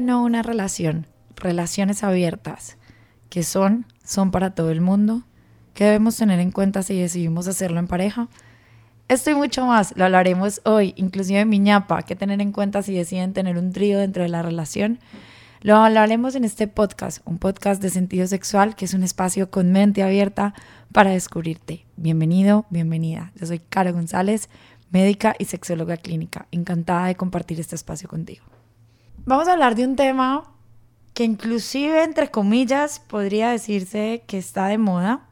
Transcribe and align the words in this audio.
No 0.00 0.24
una 0.24 0.42
relación, 0.42 1.06
relaciones 1.36 2.02
abiertas, 2.02 2.78
que 3.28 3.42
son, 3.42 3.84
son 4.02 4.30
para 4.30 4.54
todo 4.54 4.70
el 4.70 4.80
mundo, 4.80 5.22
que 5.74 5.84
debemos 5.84 6.16
tener 6.16 6.40
en 6.40 6.50
cuenta 6.50 6.82
si 6.82 6.98
decidimos 6.98 7.46
hacerlo 7.46 7.78
en 7.78 7.88
pareja. 7.88 8.28
Esto 9.08 9.30
y 9.30 9.34
mucho 9.34 9.66
más 9.66 9.92
lo 9.96 10.06
hablaremos 10.06 10.62
hoy, 10.64 10.94
inclusive 10.96 11.44
mi 11.44 11.58
ñapa, 11.58 12.04
que 12.04 12.16
tener 12.16 12.40
en 12.40 12.52
cuenta 12.52 12.82
si 12.82 12.94
deciden 12.94 13.34
tener 13.34 13.58
un 13.58 13.70
trío 13.72 13.98
dentro 13.98 14.22
de 14.22 14.30
la 14.30 14.40
relación. 14.40 14.98
Lo 15.60 15.76
hablaremos 15.76 16.36
en 16.36 16.44
este 16.44 16.68
podcast, 16.68 17.20
un 17.26 17.36
podcast 17.38 17.82
de 17.82 17.90
sentido 17.90 18.26
sexual 18.26 18.74
que 18.74 18.86
es 18.86 18.94
un 18.94 19.02
espacio 19.02 19.50
con 19.50 19.72
mente 19.72 20.02
abierta 20.02 20.54
para 20.92 21.10
descubrirte. 21.10 21.84
Bienvenido, 21.96 22.64
bienvenida. 22.70 23.32
Yo 23.36 23.46
soy 23.46 23.58
Caro 23.58 23.92
González, 23.92 24.48
médica 24.90 25.34
y 25.38 25.44
sexóloga 25.44 25.98
clínica. 25.98 26.46
Encantada 26.50 27.06
de 27.08 27.14
compartir 27.14 27.60
este 27.60 27.76
espacio 27.76 28.08
contigo. 28.08 28.61
Vamos 29.24 29.46
a 29.46 29.52
hablar 29.52 29.76
de 29.76 29.84
un 29.84 29.94
tema 29.94 30.50
que 31.14 31.22
inclusive, 31.22 32.02
entre 32.02 32.32
comillas, 32.32 32.98
podría 32.98 33.50
decirse 33.50 34.24
que 34.26 34.36
está 34.36 34.66
de 34.66 34.78
moda. 34.78 35.28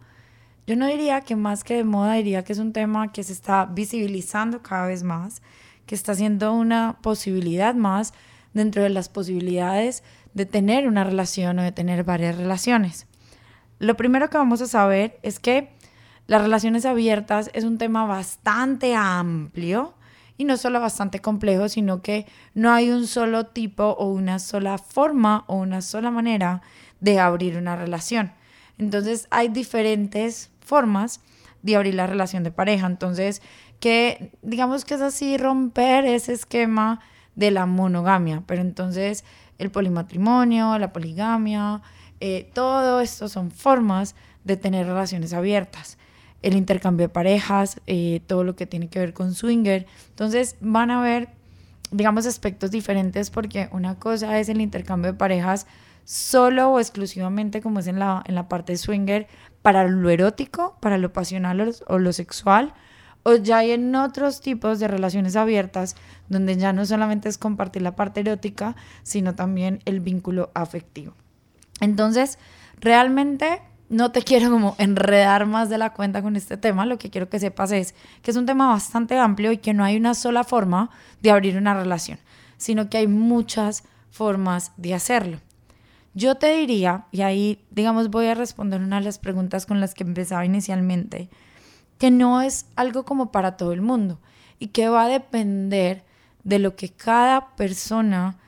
Yo 0.64 0.77
no 0.77 0.86
diría 0.86 1.22
que 1.22 1.34
más 1.34 1.64
que 1.64 1.74
de 1.74 1.83
moda, 1.83 2.14
diría 2.14 2.44
que 2.44 2.52
es 2.52 2.61
un 2.61 2.72
tema 2.72 3.11
que 3.11 3.24
se 3.24 3.33
está 3.33 3.64
visibilizando 3.66 4.62
cada 4.62 4.86
vez 4.86 5.02
más, 5.02 5.42
que 5.86 5.96
está 5.96 6.14
siendo 6.14 6.52
una 6.52 6.98
posibilidad 7.02 7.74
más 7.74 8.14
dentro 8.55 8.80
de 8.80 8.91
las 8.91 9.08
posibilidades 9.08 10.05
de 10.34 10.46
tener 10.46 10.86
una 10.86 11.02
relación 11.02 11.58
o 11.58 11.62
de 11.62 11.72
tener 11.72 12.05
varias 12.05 12.36
relaciones. 12.36 13.08
Lo 13.80 13.96
primero 13.96 14.30
que 14.30 14.38
vamos 14.38 14.61
a 14.61 14.68
saber 14.68 15.18
es 15.24 15.41
que 15.41 15.72
las 16.28 16.41
relaciones 16.41 16.86
abiertas 16.86 17.50
es 17.55 17.64
un 17.64 17.77
tema 17.77 18.05
bastante 18.05 18.94
amplio 18.94 19.94
y 20.41 20.44
no 20.44 20.56
solo 20.56 20.80
bastante 20.80 21.19
complejo, 21.19 21.69
sino 21.69 22.00
que 22.00 22.24
no 22.55 22.72
hay 22.72 22.88
un 22.88 23.06
solo 23.06 23.44
tipo 23.44 23.84
o 23.84 24.06
una 24.06 24.38
sola 24.38 24.78
forma 24.78 25.44
o 25.48 25.56
una 25.56 25.83
sola 25.83 26.10
manera 26.10 26.62
de 26.98 27.20
abrir 27.20 27.58
una 27.58 27.77
relación. 27.77 28.33
Entonces 28.78 29.27
hay 29.28 29.48
diferentes 29.48 30.50
formas 30.61 31.20
de 31.61 31.77
abrir 31.77 31.94
la 31.94 32.06
relación 32.06 32.42
de 32.42 32.50
pareja. 32.50 32.86
Entonces, 32.86 33.42
que 33.80 34.33
digamos 34.41 34.86
que 34.86 34.94
es 34.94 35.02
así 35.02 35.36
romper 35.36 36.06
ese 36.06 36.33
esquema 36.33 37.00
de 37.34 37.50
la 37.50 37.66
monogamia, 37.66 38.42
pero 38.46 38.62
entonces 38.62 39.27
el 39.58 39.70
polimatrimonio, 39.70 40.78
la 40.78 40.91
poligamia, 40.91 41.83
eh, 42.20 42.50
todo 42.55 43.02
esto 43.02 43.28
son 43.28 43.50
formas 43.50 44.14
de 44.44 44.56
tener 44.56 44.86
relaciones 44.86 45.34
abiertas 45.34 45.98
el 46.42 46.56
intercambio 46.56 47.06
de 47.06 47.12
parejas, 47.12 47.80
eh, 47.86 48.20
todo 48.27 48.44
lo 48.44 48.56
que 48.56 48.66
tiene 48.66 48.88
que 48.88 48.98
ver 48.98 49.12
con 49.12 49.34
swinger. 49.34 49.86
Entonces 50.10 50.56
van 50.60 50.91
a 50.91 51.02
ver, 51.02 51.28
digamos, 51.91 52.27
aspectos 52.27 52.70
diferentes 52.70 53.30
porque 53.30 53.69
una 53.72 53.98
cosa 53.98 54.38
es 54.38 54.48
el 54.48 54.61
intercambio 54.61 55.12
de 55.12 55.18
parejas 55.18 55.66
solo 56.05 56.70
o 56.70 56.80
exclusivamente 56.80 57.61
como 57.61 57.80
es 57.80 57.86
en 57.86 57.98
la, 57.98 58.22
en 58.27 58.34
la 58.34 58.48
parte 58.48 58.72
de 58.72 58.78
swinger 58.78 59.28
para 59.62 59.86
lo 59.86 60.11
erótico, 60.11 60.77
para 60.80 60.98
lo 60.98 61.12
pasional 61.12 61.74
o 61.86 61.98
lo 61.98 62.12
sexual, 62.12 62.72
o 63.22 63.34
ya 63.34 63.58
hay 63.58 63.72
en 63.72 63.95
otros 63.95 64.40
tipos 64.40 64.80
de 64.80 64.89
relaciones 64.89 65.36
abiertas 65.36 65.96
donde 66.28 66.57
ya 66.57 66.72
no 66.72 66.86
solamente 66.86 67.28
es 67.28 67.36
compartir 67.36 67.83
la 67.83 67.96
parte 67.96 68.20
erótica, 68.20 68.77
sino 69.02 69.34
también 69.34 69.80
el 69.84 70.01
vínculo 70.01 70.51
afectivo. 70.55 71.14
Entonces, 71.80 72.39
realmente 72.78 73.61
no 73.90 74.12
te 74.12 74.23
quiero 74.23 74.51
como 74.51 74.77
enredar 74.78 75.46
más 75.46 75.68
de 75.68 75.77
la 75.77 75.92
cuenta 75.92 76.23
con 76.23 76.36
este 76.36 76.56
tema, 76.56 76.86
lo 76.86 76.96
que 76.96 77.11
quiero 77.11 77.28
que 77.28 77.40
sepas 77.40 77.73
es 77.73 77.95
que 78.23 78.30
es 78.30 78.36
un 78.36 78.46
tema 78.46 78.68
bastante 78.68 79.18
amplio 79.18 79.51
y 79.51 79.58
que 79.58 79.74
no 79.74 79.83
hay 79.83 79.96
una 79.96 80.14
sola 80.14 80.45
forma 80.45 80.90
de 81.20 81.33
abrir 81.33 81.56
una 81.56 81.74
relación, 81.74 82.18
sino 82.56 82.89
que 82.89 82.98
hay 82.98 83.08
muchas 83.08 83.83
formas 84.12 84.70
de 84.77 84.95
hacerlo. 84.95 85.40
Yo 86.14 86.36
te 86.36 86.56
diría, 86.56 87.06
y 87.11 87.23
ahí 87.23 87.64
digamos 87.73 88.11
voy 88.11 88.27
a 88.27 88.34
responder 88.34 88.80
una 88.80 89.01
de 89.01 89.05
las 89.05 89.18
preguntas 89.18 89.67
con 89.67 89.80
las 89.80 89.95
que 89.95 90.05
empezaba 90.05 90.45
inicialmente, 90.45 91.28
que 91.98 92.12
no 92.12 92.42
es 92.42 92.67
algo 92.77 93.05
como 93.05 93.33
para 93.33 93.57
todo 93.57 93.72
el 93.72 93.83
mundo 93.83 94.20
y 94.61 94.68
que 94.68 94.89
va 94.89 95.05
a 95.05 95.08
depender 95.08 96.05
de 96.45 96.61
lo 96.61 96.77
que 96.77 96.90
cada 96.90 97.57
persona 97.57 98.39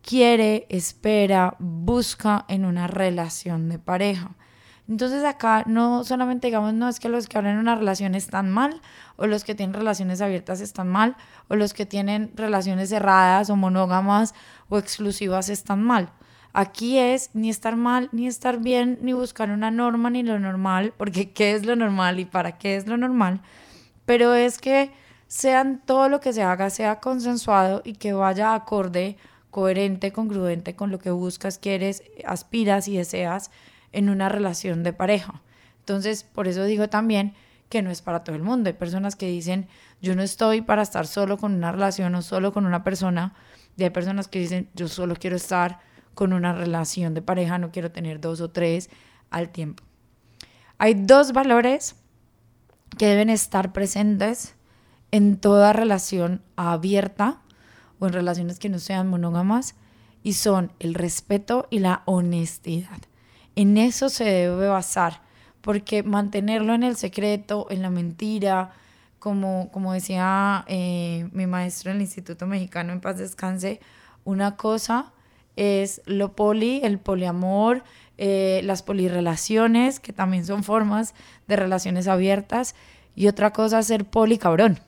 quiere, 0.00 0.66
espera, 0.70 1.54
busca 1.58 2.46
en 2.48 2.64
una 2.64 2.86
relación 2.86 3.68
de 3.68 3.78
pareja. 3.78 4.35
Entonces 4.88 5.24
acá 5.24 5.64
no 5.66 6.04
solamente 6.04 6.46
digamos, 6.46 6.72
no 6.72 6.88
es 6.88 7.00
que 7.00 7.08
los 7.08 7.26
que 7.26 7.38
abren 7.38 7.58
una 7.58 7.74
relación 7.74 8.14
están 8.14 8.50
mal, 8.50 8.80
o 9.16 9.26
los 9.26 9.42
que 9.44 9.54
tienen 9.54 9.74
relaciones 9.74 10.20
abiertas 10.20 10.60
están 10.60 10.88
mal, 10.88 11.16
o 11.48 11.56
los 11.56 11.74
que 11.74 11.86
tienen 11.86 12.30
relaciones 12.34 12.90
cerradas 12.90 13.50
o 13.50 13.56
monógamas 13.56 14.34
o 14.68 14.78
exclusivas 14.78 15.48
están 15.48 15.82
mal. 15.82 16.10
Aquí 16.52 16.98
es 16.98 17.30
ni 17.34 17.50
estar 17.50 17.76
mal, 17.76 18.08
ni 18.12 18.26
estar 18.26 18.58
bien, 18.60 18.98
ni 19.02 19.12
buscar 19.12 19.50
una 19.50 19.70
norma, 19.70 20.08
ni 20.08 20.22
lo 20.22 20.38
normal, 20.38 20.94
porque 20.96 21.30
qué 21.34 21.54
es 21.54 21.66
lo 21.66 21.76
normal 21.76 22.20
y 22.20 22.24
para 22.24 22.56
qué 22.56 22.76
es 22.76 22.86
lo 22.86 22.96
normal, 22.96 23.40
pero 24.04 24.34
es 24.34 24.58
que 24.58 24.92
sean 25.26 25.82
todo 25.84 26.08
lo 26.08 26.20
que 26.20 26.32
se 26.32 26.42
haga 26.42 26.70
sea 26.70 27.00
consensuado 27.00 27.82
y 27.84 27.94
que 27.94 28.12
vaya 28.12 28.54
acorde, 28.54 29.16
coherente, 29.50 30.12
congruente 30.12 30.76
con 30.76 30.90
lo 30.90 30.98
que 31.00 31.10
buscas, 31.10 31.58
quieres, 31.58 32.04
aspiras 32.24 32.86
y 32.88 32.96
deseas 32.96 33.50
en 33.96 34.10
una 34.10 34.28
relación 34.28 34.82
de 34.82 34.92
pareja. 34.92 35.42
Entonces, 35.80 36.22
por 36.22 36.46
eso 36.46 36.64
digo 36.64 36.88
también 36.88 37.34
que 37.70 37.80
no 37.80 37.90
es 37.90 38.02
para 38.02 38.22
todo 38.22 38.36
el 38.36 38.42
mundo. 38.42 38.68
Hay 38.68 38.74
personas 38.74 39.16
que 39.16 39.26
dicen, 39.26 39.68
yo 40.02 40.14
no 40.14 40.22
estoy 40.22 40.60
para 40.60 40.82
estar 40.82 41.06
solo 41.06 41.38
con 41.38 41.54
una 41.54 41.72
relación 41.72 42.14
o 42.14 42.22
solo 42.22 42.52
con 42.52 42.66
una 42.66 42.84
persona. 42.84 43.34
Y 43.76 43.84
hay 43.84 43.90
personas 43.90 44.28
que 44.28 44.38
dicen, 44.38 44.68
yo 44.74 44.86
solo 44.86 45.16
quiero 45.16 45.36
estar 45.36 45.80
con 46.14 46.34
una 46.34 46.52
relación 46.52 47.14
de 47.14 47.22
pareja, 47.22 47.58
no 47.58 47.72
quiero 47.72 47.90
tener 47.90 48.20
dos 48.20 48.42
o 48.42 48.50
tres 48.50 48.90
al 49.30 49.48
tiempo. 49.48 49.82
Hay 50.76 50.92
dos 50.92 51.32
valores 51.32 51.96
que 52.98 53.06
deben 53.06 53.30
estar 53.30 53.72
presentes 53.72 54.56
en 55.10 55.38
toda 55.38 55.72
relación 55.72 56.42
abierta 56.56 57.40
o 57.98 58.06
en 58.06 58.12
relaciones 58.12 58.58
que 58.58 58.68
no 58.68 58.78
sean 58.78 59.08
monógamas 59.08 59.74
y 60.22 60.34
son 60.34 60.72
el 60.80 60.92
respeto 60.92 61.66
y 61.70 61.78
la 61.78 62.02
honestidad. 62.04 62.98
En 63.56 63.78
eso 63.78 64.08
se 64.08 64.24
debe 64.24 64.68
basar, 64.68 65.22
porque 65.62 66.02
mantenerlo 66.02 66.74
en 66.74 66.84
el 66.84 66.96
secreto, 66.96 67.66
en 67.70 67.82
la 67.82 67.90
mentira, 67.90 68.70
como, 69.18 69.70
como 69.72 69.92
decía 69.92 70.64
eh, 70.68 71.28
mi 71.32 71.46
maestro 71.46 71.90
en 71.90 71.96
el 71.96 72.02
Instituto 72.02 72.46
Mexicano 72.46 72.92
en 72.92 73.00
paz 73.00 73.18
descanse, 73.18 73.80
una 74.24 74.56
cosa 74.56 75.12
es 75.56 76.02
lo 76.04 76.36
poli, 76.36 76.80
el 76.84 76.98
poliamor, 76.98 77.82
eh, 78.18 78.60
las 78.64 78.82
polirrelaciones, 78.82 80.00
que 80.00 80.12
también 80.12 80.44
son 80.44 80.62
formas 80.62 81.14
de 81.48 81.56
relaciones 81.56 82.08
abiertas, 82.08 82.74
y 83.14 83.28
otra 83.28 83.52
cosa 83.52 83.78
es 83.78 83.86
ser 83.86 84.04
poli 84.04 84.36
cabrón. 84.38 84.78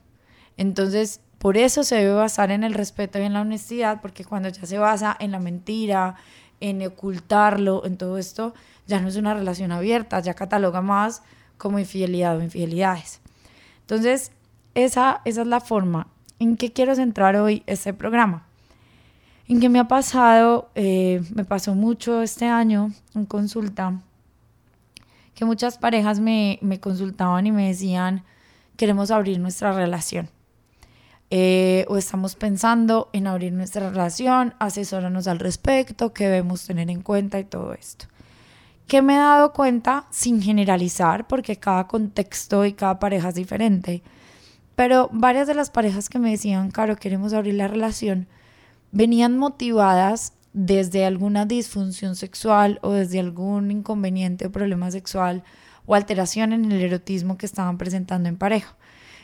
Entonces, 0.57 1.21
por 1.39 1.57
eso 1.57 1.85
se 1.85 1.97
debe 1.97 2.13
basar 2.13 2.51
en 2.51 2.65
el 2.65 2.75
respeto 2.75 3.19
y 3.19 3.23
en 3.23 3.33
la 3.33 3.41
honestidad, 3.41 4.01
porque 4.03 4.25
cuando 4.25 4.49
ya 4.51 4.67
se 4.67 4.79
basa 4.79 5.17
en 5.19 5.31
la 5.31 5.39
mentira, 5.39 6.17
en 6.61 6.87
ocultarlo, 6.87 7.85
en 7.85 7.97
todo 7.97 8.19
esto, 8.19 8.55
ya 8.87 9.01
no 9.01 9.09
es 9.09 9.17
una 9.17 9.35
relación 9.35 9.73
abierta, 9.73 10.21
ya 10.21 10.35
cataloga 10.35 10.83
más 10.83 11.23
como 11.57 11.79
infidelidad 11.79 12.37
o 12.37 12.43
infidelidades. 12.43 13.21
Entonces, 13.81 14.33
esa, 14.75 15.21
esa 15.25 15.41
es 15.43 15.47
la 15.47 15.61
forma 15.61 16.09
en 16.39 16.57
que 16.57 16.73
quiero 16.73 16.95
centrar 16.95 17.37
hoy 17.37 17.63
este 17.67 17.93
programa. 17.93 18.47
En 19.47 19.61
que 19.61 19.69
me 19.69 19.79
ha 19.79 19.89
pasado, 19.89 20.71
eh, 20.75 21.23
me 21.35 21.45
pasó 21.45 21.75
mucho 21.75 22.23
este 22.23 22.47
año 22.47 22.93
en 23.15 23.25
consulta, 23.25 24.01
que 25.35 25.45
muchas 25.45 25.79
parejas 25.79 26.21
me, 26.21 26.59
me 26.63 26.81
consultaban 26.81 27.47
y 27.47 27.53
me 27.53 27.69
decían, 27.69 28.25
queremos 28.77 29.11
abrir 29.11 29.39
nuestra 29.39 29.73
relación 29.73 30.29
eh, 31.31 31.85
o 31.89 31.97
estamos 31.99 32.35
pensando 32.35 33.11
en 33.13 33.27
abrir 33.27 33.53
nuestra 33.53 33.91
relación, 33.91 34.55
asesóranos 34.59 35.27
al 35.29 35.39
respecto, 35.39 36.13
qué 36.13 36.25
debemos 36.25 36.67
tener 36.67 36.91
en 36.91 37.03
cuenta 37.03 37.39
y 37.39 37.45
todo 37.45 37.75
esto. 37.75 38.07
¿Qué 38.87 39.03
me 39.03 39.15
he 39.15 39.19
dado 39.19 39.53
cuenta 39.53 40.07
sin 40.11 40.41
generalizar, 40.41 41.27
porque 41.27 41.57
cada 41.57 41.87
contexto 41.87 42.65
y 42.65 42.73
cada 42.73 42.99
pareja 42.99 43.29
es 43.29 43.35
diferente, 43.35 44.03
pero 44.75 45.11
varias 45.13 45.47
de 45.47 45.55
las 45.55 45.69
parejas 45.69 46.09
que 46.09 46.19
me 46.19 46.31
decían, 46.31 46.71
Caro, 46.71 46.97
queremos 46.97 47.35
abrir 47.35 47.55
la 47.55 47.69
relación, 47.69 48.29
venían 48.91 49.37
motivadas 49.37 50.33
desde 50.55 51.05
alguna 51.05 51.45
disfunción 51.45 52.17
sexual 52.17 52.79
o 52.81 52.93
desde 52.93 53.21
algún 53.21 53.71
inconveniente 53.71 54.47
o 54.47 54.53
problema 54.53 54.91
sexual 54.91 55.45
o 55.85 55.95
alteración 55.95 56.55
en 56.55 56.73
el 56.73 56.81
erotismo 56.81 57.37
que 57.37 57.45
estaban 57.45 57.77
presentando 57.77 58.31
en 58.31 58.39
pareja. 58.39 58.78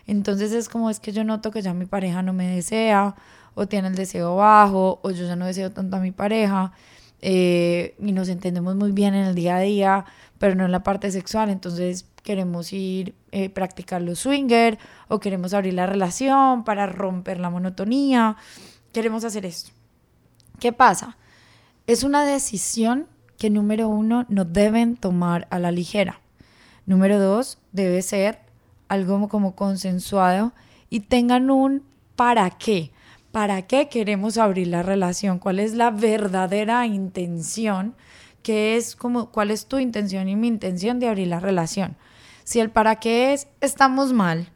Entonces 0.06 0.52
es 0.52 0.68
como 0.68 0.90
es 0.90 1.00
que 1.00 1.12
yo 1.12 1.24
noto 1.24 1.50
que 1.50 1.62
ya 1.62 1.74
mi 1.74 1.86
pareja 1.86 2.22
no 2.22 2.32
me 2.32 2.54
desea 2.54 3.14
o 3.54 3.66
tiene 3.66 3.88
el 3.88 3.94
deseo 3.94 4.36
bajo 4.36 5.00
o 5.02 5.10
yo 5.10 5.26
ya 5.26 5.36
no 5.36 5.46
deseo 5.46 5.70
tanto 5.70 5.96
a 5.96 6.00
mi 6.00 6.10
pareja 6.10 6.72
eh, 7.20 7.94
y 7.98 8.12
nos 8.12 8.28
entendemos 8.28 8.76
muy 8.76 8.92
bien 8.92 9.14
en 9.14 9.24
el 9.24 9.34
día 9.34 9.56
a 9.56 9.60
día, 9.60 10.04
pero 10.38 10.54
no 10.54 10.66
en 10.66 10.72
la 10.72 10.82
parte 10.82 11.10
sexual. 11.10 11.48
Entonces 11.48 12.06
queremos 12.22 12.72
ir 12.72 13.14
eh, 13.32 13.48
practicar 13.48 14.02
los 14.02 14.18
swinger 14.20 14.78
o 15.08 15.20
queremos 15.20 15.54
abrir 15.54 15.74
la 15.74 15.86
relación 15.86 16.64
para 16.64 16.86
romper 16.86 17.40
la 17.40 17.50
monotonía. 17.50 18.36
Queremos 18.92 19.24
hacer 19.24 19.46
esto. 19.46 19.70
¿Qué 20.60 20.72
pasa? 20.72 21.16
Es 21.86 22.04
una 22.04 22.24
decisión 22.24 23.06
que 23.38 23.50
número 23.50 23.88
uno 23.88 24.26
no 24.28 24.44
deben 24.44 24.96
tomar 24.96 25.46
a 25.50 25.58
la 25.58 25.70
ligera. 25.70 26.20
Número 26.86 27.18
dos, 27.18 27.58
debe 27.72 28.02
ser 28.02 28.43
algo 28.94 29.28
como 29.28 29.54
consensuado 29.54 30.52
y 30.88 31.00
tengan 31.00 31.50
un 31.50 31.82
para 32.16 32.50
qué. 32.50 32.92
¿Para 33.32 33.62
qué 33.62 33.88
queremos 33.88 34.38
abrir 34.38 34.68
la 34.68 34.82
relación? 34.82 35.38
¿Cuál 35.38 35.58
es 35.58 35.74
la 35.74 35.90
verdadera 35.90 36.86
intención? 36.86 37.94
¿Qué 38.42 38.76
es 38.76 38.94
como 38.94 39.30
cuál 39.30 39.50
es 39.50 39.66
tu 39.66 39.78
intención 39.78 40.28
y 40.28 40.36
mi 40.36 40.48
intención 40.48 41.00
de 41.00 41.08
abrir 41.08 41.28
la 41.28 41.40
relación? 41.40 41.96
Si 42.44 42.60
el 42.60 42.70
para 42.70 42.96
qué 42.96 43.32
es 43.32 43.48
estamos 43.60 44.12
mal 44.12 44.48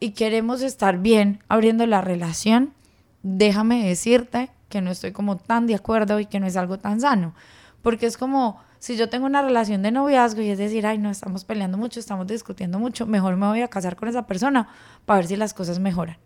y 0.00 0.10
queremos 0.10 0.60
estar 0.60 0.98
bien 0.98 1.42
abriendo 1.48 1.86
la 1.86 2.00
relación, 2.00 2.74
déjame 3.22 3.86
decirte 3.86 4.50
que 4.68 4.80
no 4.80 4.90
estoy 4.90 5.12
como 5.12 5.36
tan 5.36 5.66
de 5.66 5.74
acuerdo 5.74 6.18
y 6.20 6.26
que 6.26 6.40
no 6.40 6.46
es 6.46 6.56
algo 6.56 6.78
tan 6.78 7.00
sano, 7.00 7.34
porque 7.80 8.06
es 8.06 8.16
como 8.16 8.58
si 8.82 8.96
yo 8.96 9.08
tengo 9.08 9.26
una 9.26 9.42
relación 9.42 9.80
de 9.82 9.92
noviazgo 9.92 10.42
y 10.42 10.50
es 10.50 10.58
decir, 10.58 10.84
ay, 10.88 10.98
no 10.98 11.08
estamos 11.08 11.44
peleando 11.44 11.78
mucho, 11.78 12.00
estamos 12.00 12.26
discutiendo 12.26 12.80
mucho, 12.80 13.06
mejor 13.06 13.36
me 13.36 13.46
voy 13.46 13.62
a 13.62 13.68
casar 13.68 13.94
con 13.94 14.08
esa 14.08 14.26
persona 14.26 14.70
para 15.06 15.18
ver 15.18 15.28
si 15.28 15.36
las 15.36 15.54
cosas 15.54 15.78
mejoran. 15.78 16.16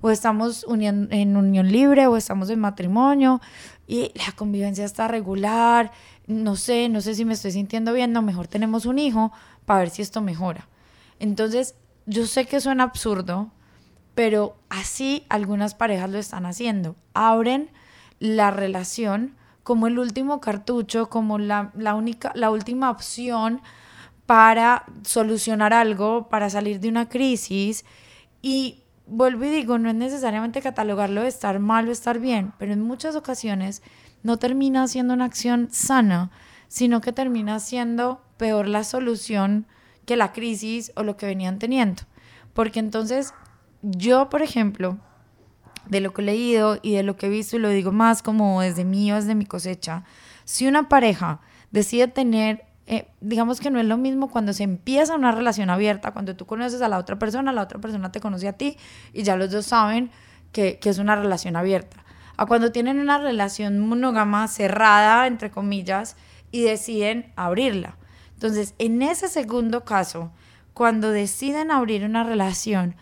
O 0.00 0.08
estamos 0.08 0.64
en 0.70 1.36
unión 1.36 1.70
libre 1.70 2.06
o 2.06 2.16
estamos 2.16 2.48
en 2.48 2.60
matrimonio 2.60 3.42
y 3.86 4.10
la 4.14 4.32
convivencia 4.34 4.86
está 4.86 5.06
regular, 5.06 5.92
no 6.26 6.56
sé, 6.56 6.88
no 6.88 7.02
sé 7.02 7.14
si 7.14 7.26
me 7.26 7.34
estoy 7.34 7.52
sintiendo 7.52 7.92
bien, 7.92 8.10
no, 8.12 8.22
mejor 8.22 8.48
tenemos 8.48 8.86
un 8.86 8.98
hijo 8.98 9.30
para 9.66 9.80
ver 9.80 9.90
si 9.90 10.00
esto 10.00 10.22
mejora. 10.22 10.66
Entonces, 11.18 11.74
yo 12.06 12.26
sé 12.26 12.46
que 12.46 12.62
suena 12.62 12.84
absurdo, 12.84 13.50
pero 14.14 14.56
así 14.70 15.26
algunas 15.28 15.74
parejas 15.74 16.08
lo 16.08 16.16
están 16.16 16.46
haciendo. 16.46 16.96
Abren 17.12 17.68
la 18.18 18.50
relación 18.50 19.36
como 19.68 19.86
el 19.86 19.98
último 19.98 20.40
cartucho, 20.40 21.10
como 21.10 21.38
la, 21.38 21.70
única, 21.94 22.32
la 22.34 22.50
última 22.50 22.90
opción 22.90 23.60
para 24.24 24.86
solucionar 25.02 25.74
algo, 25.74 26.30
para 26.30 26.48
salir 26.48 26.80
de 26.80 26.88
una 26.88 27.10
crisis. 27.10 27.84
Y 28.40 28.84
vuelvo 29.06 29.44
y 29.44 29.50
digo, 29.50 29.76
no 29.76 29.90
es 29.90 29.94
necesariamente 29.94 30.62
catalogarlo 30.62 31.20
de 31.20 31.28
estar 31.28 31.58
mal 31.58 31.86
o 31.86 31.92
estar 31.92 32.18
bien, 32.18 32.54
pero 32.56 32.72
en 32.72 32.80
muchas 32.80 33.14
ocasiones 33.14 33.82
no 34.22 34.38
termina 34.38 34.88
siendo 34.88 35.12
una 35.12 35.26
acción 35.26 35.68
sana, 35.70 36.30
sino 36.68 37.02
que 37.02 37.12
termina 37.12 37.60
siendo 37.60 38.22
peor 38.38 38.68
la 38.68 38.84
solución 38.84 39.66
que 40.06 40.16
la 40.16 40.32
crisis 40.32 40.92
o 40.96 41.02
lo 41.02 41.18
que 41.18 41.26
venían 41.26 41.58
teniendo. 41.58 42.04
Porque 42.54 42.80
entonces 42.80 43.34
yo, 43.82 44.30
por 44.30 44.40
ejemplo, 44.40 44.96
de 45.86 46.00
lo 46.00 46.12
que 46.12 46.22
he 46.22 46.24
leído 46.24 46.78
y 46.82 46.94
de 46.94 47.02
lo 47.02 47.16
que 47.16 47.26
he 47.26 47.30
visto, 47.30 47.56
y 47.56 47.60
lo 47.60 47.68
digo 47.70 47.92
más 47.92 48.22
como 48.22 48.60
desde 48.60 48.84
mí 48.84 49.10
o 49.12 49.16
desde 49.16 49.34
mi 49.34 49.46
cosecha, 49.46 50.04
si 50.44 50.66
una 50.66 50.88
pareja 50.88 51.40
decide 51.70 52.08
tener, 52.08 52.64
eh, 52.86 53.08
digamos 53.20 53.60
que 53.60 53.70
no 53.70 53.80
es 53.80 53.86
lo 53.86 53.96
mismo 53.96 54.30
cuando 54.30 54.52
se 54.52 54.62
empieza 54.62 55.14
una 55.14 55.32
relación 55.32 55.70
abierta, 55.70 56.12
cuando 56.12 56.36
tú 56.36 56.46
conoces 56.46 56.80
a 56.82 56.88
la 56.88 56.98
otra 56.98 57.18
persona, 57.18 57.52
la 57.52 57.62
otra 57.62 57.80
persona 57.80 58.12
te 58.12 58.20
conoce 58.20 58.48
a 58.48 58.52
ti 58.52 58.76
y 59.12 59.22
ya 59.22 59.36
los 59.36 59.50
dos 59.50 59.66
saben 59.66 60.10
que, 60.52 60.78
que 60.78 60.90
es 60.90 60.98
una 60.98 61.16
relación 61.16 61.56
abierta, 61.56 62.04
a 62.36 62.46
cuando 62.46 62.72
tienen 62.72 62.98
una 62.98 63.18
relación 63.18 63.78
monógama 63.78 64.46
cerrada, 64.48 65.26
entre 65.26 65.50
comillas, 65.50 66.16
y 66.50 66.62
deciden 66.62 67.32
abrirla. 67.36 67.96
Entonces, 68.34 68.74
en 68.78 69.02
ese 69.02 69.28
segundo 69.28 69.84
caso, 69.84 70.30
cuando 70.72 71.10
deciden 71.10 71.72
abrir 71.72 72.04
una 72.04 72.22
relación, 72.22 72.94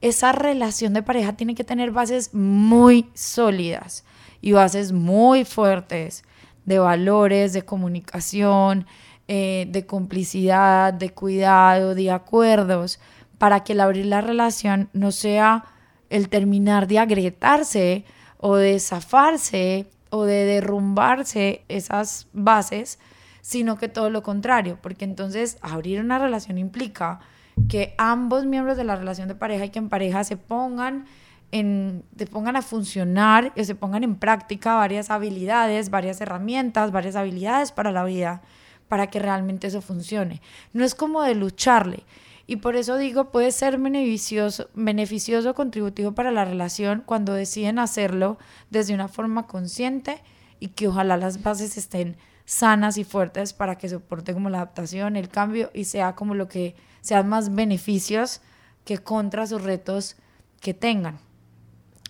esa 0.00 0.32
relación 0.32 0.92
de 0.92 1.02
pareja 1.02 1.34
tiene 1.34 1.54
que 1.54 1.64
tener 1.64 1.90
bases 1.90 2.34
muy 2.34 3.10
sólidas 3.14 4.04
y 4.40 4.52
bases 4.52 4.92
muy 4.92 5.44
fuertes 5.44 6.24
de 6.64 6.78
valores, 6.78 7.52
de 7.52 7.62
comunicación, 7.62 8.86
eh, 9.26 9.66
de 9.70 9.86
complicidad, 9.86 10.92
de 10.92 11.10
cuidado, 11.10 11.94
de 11.94 12.10
acuerdos, 12.10 13.00
para 13.38 13.64
que 13.64 13.72
el 13.72 13.80
abrir 13.80 14.06
la 14.06 14.20
relación 14.20 14.88
no 14.92 15.12
sea 15.12 15.64
el 16.10 16.28
terminar 16.28 16.86
de 16.86 16.98
agrietarse 16.98 18.04
o 18.38 18.56
de 18.56 18.78
zafarse 18.80 19.90
o 20.10 20.24
de 20.24 20.44
derrumbarse 20.44 21.64
esas 21.68 22.28
bases, 22.32 22.98
sino 23.40 23.76
que 23.78 23.88
todo 23.88 24.10
lo 24.10 24.22
contrario, 24.22 24.78
porque 24.80 25.04
entonces 25.04 25.58
abrir 25.62 26.00
una 26.00 26.18
relación 26.18 26.58
implica 26.58 27.20
que 27.68 27.94
ambos 27.98 28.46
miembros 28.46 28.76
de 28.76 28.84
la 28.84 28.96
relación 28.96 29.28
de 29.28 29.34
pareja 29.34 29.64
y 29.64 29.70
que 29.70 29.78
en 29.78 29.88
pareja 29.88 30.24
se 30.24 30.36
pongan 30.36 31.06
en, 31.52 32.04
te 32.16 32.26
pongan 32.26 32.56
a 32.56 32.62
funcionar, 32.62 33.54
que 33.54 33.64
se 33.64 33.74
pongan 33.74 34.04
en 34.04 34.16
práctica 34.16 34.74
varias 34.74 35.10
habilidades, 35.10 35.90
varias 35.90 36.20
herramientas, 36.20 36.92
varias 36.92 37.16
habilidades 37.16 37.72
para 37.72 37.92
la 37.92 38.04
vida, 38.04 38.42
para 38.88 39.08
que 39.08 39.18
realmente 39.18 39.66
eso 39.66 39.80
funcione. 39.80 40.42
No 40.72 40.84
es 40.84 40.94
como 40.94 41.22
de 41.22 41.34
lucharle. 41.34 42.04
Y 42.46 42.56
por 42.56 42.76
eso 42.76 42.96
digo, 42.96 43.30
puede 43.30 43.52
ser 43.52 43.78
beneficioso, 43.78 44.68
beneficioso, 44.74 45.54
contributivo 45.54 46.12
para 46.12 46.32
la 46.32 46.46
relación 46.46 47.02
cuando 47.04 47.34
deciden 47.34 47.78
hacerlo 47.78 48.38
desde 48.70 48.94
una 48.94 49.08
forma 49.08 49.46
consciente 49.46 50.22
y 50.58 50.68
que 50.68 50.88
ojalá 50.88 51.18
las 51.18 51.42
bases 51.42 51.76
estén 51.76 52.16
sanas 52.48 52.96
y 52.96 53.04
fuertes 53.04 53.52
para 53.52 53.76
que 53.76 53.90
soporte 53.90 54.32
como 54.32 54.48
la 54.48 54.56
adaptación, 54.56 55.16
el 55.16 55.28
cambio 55.28 55.70
y 55.74 55.84
sea 55.84 56.14
como 56.14 56.34
lo 56.34 56.48
que 56.48 56.74
sean 57.02 57.28
más 57.28 57.54
beneficios 57.54 58.40
que 58.86 58.96
contra 58.96 59.46
sus 59.46 59.62
retos 59.62 60.16
que 60.62 60.72
tengan. 60.72 61.18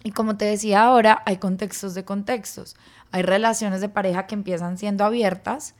Y 0.04 0.12
como 0.12 0.36
te 0.36 0.44
decía 0.44 0.84
ahora, 0.84 1.24
hay 1.26 1.38
contextos 1.38 1.94
de 1.94 2.04
contextos. 2.04 2.76
Hay 3.10 3.22
relaciones 3.22 3.80
de 3.80 3.88
pareja 3.88 4.28
que 4.28 4.36
empiezan 4.36 4.78
siendo 4.78 5.04
abiertas 5.04 5.74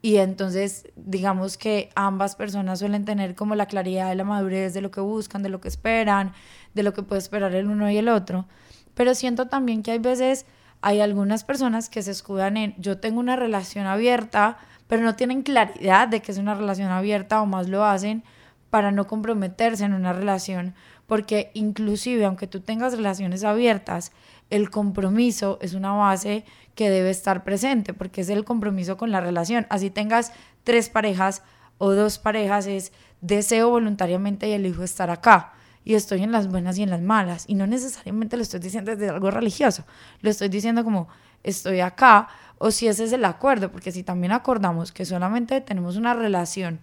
y 0.00 0.16
entonces 0.16 0.88
digamos 0.96 1.58
que 1.58 1.90
ambas 1.94 2.36
personas 2.36 2.78
suelen 2.78 3.04
tener 3.04 3.34
como 3.34 3.54
la 3.54 3.66
claridad 3.66 4.08
de 4.08 4.14
la 4.14 4.24
madurez 4.24 4.72
de 4.72 4.80
lo 4.80 4.90
que 4.90 5.02
buscan, 5.02 5.42
de 5.42 5.50
lo 5.50 5.60
que 5.60 5.68
esperan, 5.68 6.32
de 6.72 6.84
lo 6.84 6.94
que 6.94 7.02
puede 7.02 7.18
esperar 7.18 7.54
el 7.54 7.66
uno 7.66 7.90
y 7.90 7.98
el 7.98 8.08
otro. 8.08 8.46
Pero 8.94 9.14
siento 9.14 9.48
también 9.48 9.82
que 9.82 9.90
hay 9.90 9.98
veces, 9.98 10.46
hay 10.82 11.00
algunas 11.00 11.44
personas 11.44 11.88
que 11.88 12.02
se 12.02 12.10
escudan 12.10 12.56
en 12.56 12.74
yo 12.78 12.98
tengo 12.98 13.20
una 13.20 13.36
relación 13.36 13.86
abierta, 13.86 14.58
pero 14.86 15.02
no 15.02 15.14
tienen 15.14 15.42
claridad 15.42 16.08
de 16.08 16.20
que 16.20 16.32
es 16.32 16.38
una 16.38 16.54
relación 16.54 16.90
abierta 16.90 17.42
o 17.42 17.46
más 17.46 17.68
lo 17.68 17.84
hacen 17.84 18.24
para 18.70 18.92
no 18.92 19.06
comprometerse 19.06 19.84
en 19.84 19.94
una 19.94 20.12
relación, 20.12 20.74
porque 21.06 21.50
inclusive 21.54 22.24
aunque 22.24 22.46
tú 22.46 22.60
tengas 22.60 22.96
relaciones 22.96 23.44
abiertas, 23.44 24.12
el 24.48 24.70
compromiso 24.70 25.58
es 25.60 25.74
una 25.74 25.92
base 25.92 26.44
que 26.74 26.90
debe 26.90 27.10
estar 27.10 27.44
presente, 27.44 27.94
porque 27.94 28.22
es 28.22 28.30
el 28.30 28.44
compromiso 28.44 28.96
con 28.96 29.10
la 29.10 29.20
relación. 29.20 29.66
Así 29.70 29.90
tengas 29.90 30.32
tres 30.64 30.88
parejas 30.88 31.42
o 31.78 31.92
dos 31.92 32.18
parejas, 32.18 32.66
es 32.66 32.92
deseo 33.20 33.70
voluntariamente 33.70 34.48
y 34.48 34.52
elijo 34.52 34.82
estar 34.82 35.10
acá. 35.10 35.52
Y 35.84 35.94
estoy 35.94 36.22
en 36.22 36.32
las 36.32 36.48
buenas 36.48 36.78
y 36.78 36.82
en 36.82 36.90
las 36.90 37.00
malas. 37.00 37.44
Y 37.48 37.54
no 37.54 37.66
necesariamente 37.66 38.36
lo 38.36 38.42
estoy 38.42 38.60
diciendo 38.60 38.90
desde 38.90 39.08
algo 39.08 39.30
religioso. 39.30 39.84
Lo 40.20 40.30
estoy 40.30 40.48
diciendo 40.48 40.84
como 40.84 41.08
estoy 41.42 41.80
acá 41.80 42.28
o 42.58 42.70
si 42.70 42.86
ese 42.86 43.04
es 43.04 43.12
el 43.12 43.24
acuerdo. 43.24 43.72
Porque 43.72 43.92
si 43.92 44.02
también 44.02 44.32
acordamos 44.32 44.92
que 44.92 45.04
solamente 45.04 45.60
tenemos 45.60 45.96
una 45.96 46.14
relación 46.14 46.80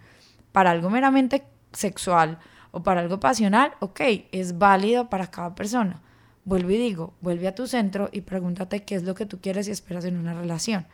para 0.52 0.72
algo 0.72 0.90
meramente 0.90 1.44
sexual 1.74 2.40
o 2.72 2.82
para 2.84 3.02
algo 3.02 3.20
pasional, 3.20 3.74
ok, 3.80 4.02
es 4.32 4.58
válido 4.58 5.10
para 5.10 5.28
cada 5.28 5.54
persona. 5.54 6.02
Vuelvo 6.46 6.72
y 6.72 6.78
digo, 6.78 7.14
vuelve 7.22 7.48
a 7.48 7.56
tu 7.56 7.68
centro 7.68 8.10
y 8.12 8.22
pregúntate 8.22 8.84
qué 8.84 8.96
es 8.96 9.04
lo 9.04 9.16
que 9.16 9.26
tú 9.26 9.40
quieres 9.42 9.68
y 9.68 9.72
esperas 9.72 10.06
en 10.06 10.18
una 10.18 10.34
relación. 10.34 10.88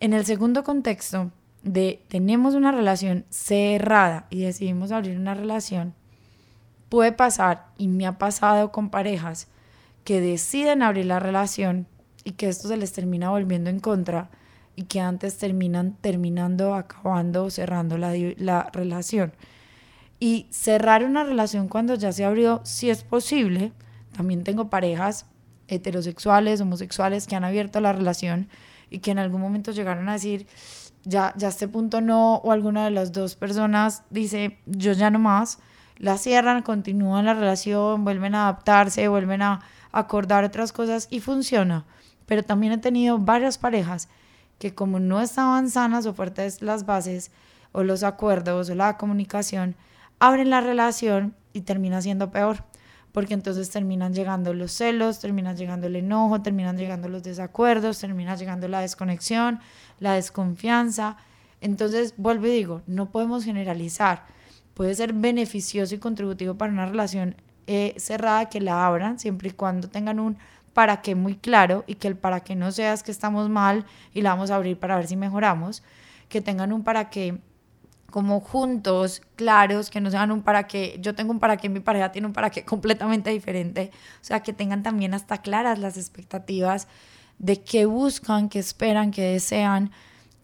En 0.00 0.14
el 0.14 0.24
segundo 0.24 0.64
contexto 0.64 1.30
de 1.62 2.04
tenemos 2.08 2.54
una 2.54 2.72
relación 2.72 3.24
cerrada 3.30 4.26
y 4.30 4.42
decidimos 4.42 4.90
abrir 4.90 5.16
una 5.16 5.34
relación, 5.34 5.94
puede 6.92 7.12
pasar, 7.12 7.68
y 7.78 7.88
me 7.88 8.06
ha 8.06 8.18
pasado 8.18 8.70
con 8.70 8.90
parejas 8.90 9.48
que 10.04 10.20
deciden 10.20 10.82
abrir 10.82 11.06
la 11.06 11.20
relación 11.20 11.86
y 12.22 12.32
que 12.32 12.50
esto 12.50 12.68
se 12.68 12.76
les 12.76 12.92
termina 12.92 13.30
volviendo 13.30 13.70
en 13.70 13.80
contra 13.80 14.28
y 14.76 14.82
que 14.82 15.00
antes 15.00 15.38
terminan 15.38 15.96
terminando, 16.02 16.74
acabando, 16.74 17.48
cerrando 17.48 17.96
la, 17.96 18.12
la 18.36 18.68
relación. 18.74 19.32
Y 20.20 20.48
cerrar 20.50 21.02
una 21.02 21.24
relación 21.24 21.68
cuando 21.68 21.94
ya 21.94 22.12
se 22.12 22.26
abrió, 22.26 22.60
si 22.62 22.90
es 22.90 23.04
posible. 23.04 23.72
También 24.14 24.44
tengo 24.44 24.68
parejas 24.68 25.24
heterosexuales, 25.68 26.60
homosexuales, 26.60 27.26
que 27.26 27.36
han 27.36 27.44
abierto 27.44 27.80
la 27.80 27.94
relación 27.94 28.50
y 28.90 28.98
que 28.98 29.12
en 29.12 29.18
algún 29.18 29.40
momento 29.40 29.72
llegaron 29.72 30.10
a 30.10 30.12
decir, 30.12 30.46
ya, 31.04 31.32
ya 31.38 31.46
a 31.46 31.50
este 31.50 31.68
punto 31.68 32.02
no, 32.02 32.34
o 32.34 32.52
alguna 32.52 32.84
de 32.84 32.90
las 32.90 33.12
dos 33.12 33.34
personas 33.34 34.02
dice, 34.10 34.58
yo 34.66 34.92
ya 34.92 35.08
no 35.08 35.18
más, 35.18 35.58
la 35.96 36.18
cierran, 36.18 36.62
continúan 36.62 37.26
la 37.26 37.34
relación, 37.34 38.04
vuelven 38.04 38.34
a 38.34 38.48
adaptarse, 38.48 39.08
vuelven 39.08 39.42
a 39.42 39.60
acordar 39.92 40.44
otras 40.44 40.72
cosas 40.72 41.08
y 41.10 41.20
funciona. 41.20 41.84
Pero 42.26 42.42
también 42.42 42.72
he 42.72 42.78
tenido 42.78 43.18
varias 43.18 43.58
parejas 43.58 44.08
que 44.58 44.74
como 44.74 45.00
no 45.00 45.20
estaban 45.20 45.70
sanas 45.70 46.06
o 46.06 46.14
fuertes 46.14 46.62
las 46.62 46.86
bases 46.86 47.30
o 47.72 47.82
los 47.82 48.02
acuerdos 48.02 48.70
o 48.70 48.74
la 48.74 48.96
comunicación, 48.96 49.76
abren 50.18 50.50
la 50.50 50.60
relación 50.60 51.34
y 51.52 51.62
termina 51.62 52.00
siendo 52.00 52.30
peor 52.30 52.64
porque 53.12 53.34
entonces 53.34 53.70
terminan 53.70 54.14
llegando 54.14 54.54
los 54.54 54.72
celos, 54.72 55.20
terminan 55.20 55.56
llegando 55.56 55.86
el 55.86 55.96
enojo, 55.96 56.40
terminan 56.40 56.78
llegando 56.78 57.08
los 57.08 57.22
desacuerdos, 57.22 58.00
termina 58.00 58.34
llegando 58.36 58.68
la 58.68 58.80
desconexión, 58.80 59.60
la 60.00 60.14
desconfianza. 60.14 61.18
Entonces, 61.60 62.14
vuelvo 62.16 62.46
y 62.46 62.50
digo, 62.50 62.82
no 62.86 63.10
podemos 63.10 63.44
generalizar. 63.44 64.24
Puede 64.74 64.94
ser 64.94 65.12
beneficioso 65.12 65.94
y 65.94 65.98
contributivo 65.98 66.54
para 66.54 66.72
una 66.72 66.86
relación 66.86 67.36
eh, 67.66 67.94
cerrada 67.96 68.48
que 68.48 68.60
la 68.60 68.86
abran, 68.86 69.18
siempre 69.18 69.50
y 69.50 69.52
cuando 69.52 69.88
tengan 69.88 70.18
un 70.18 70.38
para 70.72 71.02
qué 71.02 71.14
muy 71.14 71.36
claro 71.36 71.84
y 71.86 71.96
que 71.96 72.08
el 72.08 72.16
para 72.16 72.40
qué 72.40 72.56
no 72.56 72.72
sea 72.72 72.96
que 72.96 73.10
estamos 73.10 73.48
mal 73.48 73.84
y 74.14 74.22
la 74.22 74.30
vamos 74.30 74.50
a 74.50 74.56
abrir 74.56 74.78
para 74.78 74.96
ver 74.96 75.06
si 75.06 75.16
mejoramos, 75.16 75.82
que 76.28 76.40
tengan 76.40 76.72
un 76.72 76.82
para 76.82 77.10
qué 77.10 77.38
como 78.10 78.40
juntos, 78.40 79.22
claros, 79.36 79.88
que 79.88 80.00
no 80.00 80.10
sean 80.10 80.30
un 80.32 80.42
para 80.42 80.66
qué, 80.66 80.98
yo 81.00 81.14
tengo 81.14 81.32
un 81.32 81.40
para 81.40 81.56
qué, 81.56 81.68
mi 81.68 81.80
pareja 81.80 82.12
tiene 82.12 82.26
un 82.26 82.32
para 82.32 82.50
qué 82.50 82.64
completamente 82.66 83.30
diferente, 83.30 83.90
o 84.20 84.24
sea, 84.24 84.40
que 84.40 84.52
tengan 84.52 84.82
también 84.82 85.14
hasta 85.14 85.38
claras 85.38 85.78
las 85.78 85.96
expectativas 85.96 86.88
de 87.38 87.62
qué 87.62 87.86
buscan, 87.86 88.48
qué 88.48 88.58
esperan, 88.58 89.10
qué 89.10 89.22
desean 89.22 89.90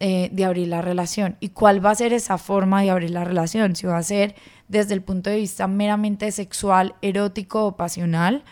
eh, 0.00 0.28
de 0.33 0.45
abrir 0.45 0.69
la 0.69 0.81
relación 0.81 1.37
y 1.40 1.49
cuál 1.49 1.85
va 1.85 1.90
a 1.90 1.95
ser 1.97 2.12
esa 2.12 2.38
forma 2.38 2.83
de 2.83 2.90
abrir 2.90 3.11
la 3.11 3.25
relación, 3.25 3.75
si 3.75 3.87
va 3.87 3.99
a 3.99 4.02
ser 4.02 4.37
desde 4.69 4.95
el 4.95 5.02
punto 5.02 5.28
de 5.28 5.38
vista 5.38 5.67
meramente 5.67 6.31
sexual, 6.31 6.95
erótico 7.02 7.67
o 7.67 7.76
pasional, 7.76 8.45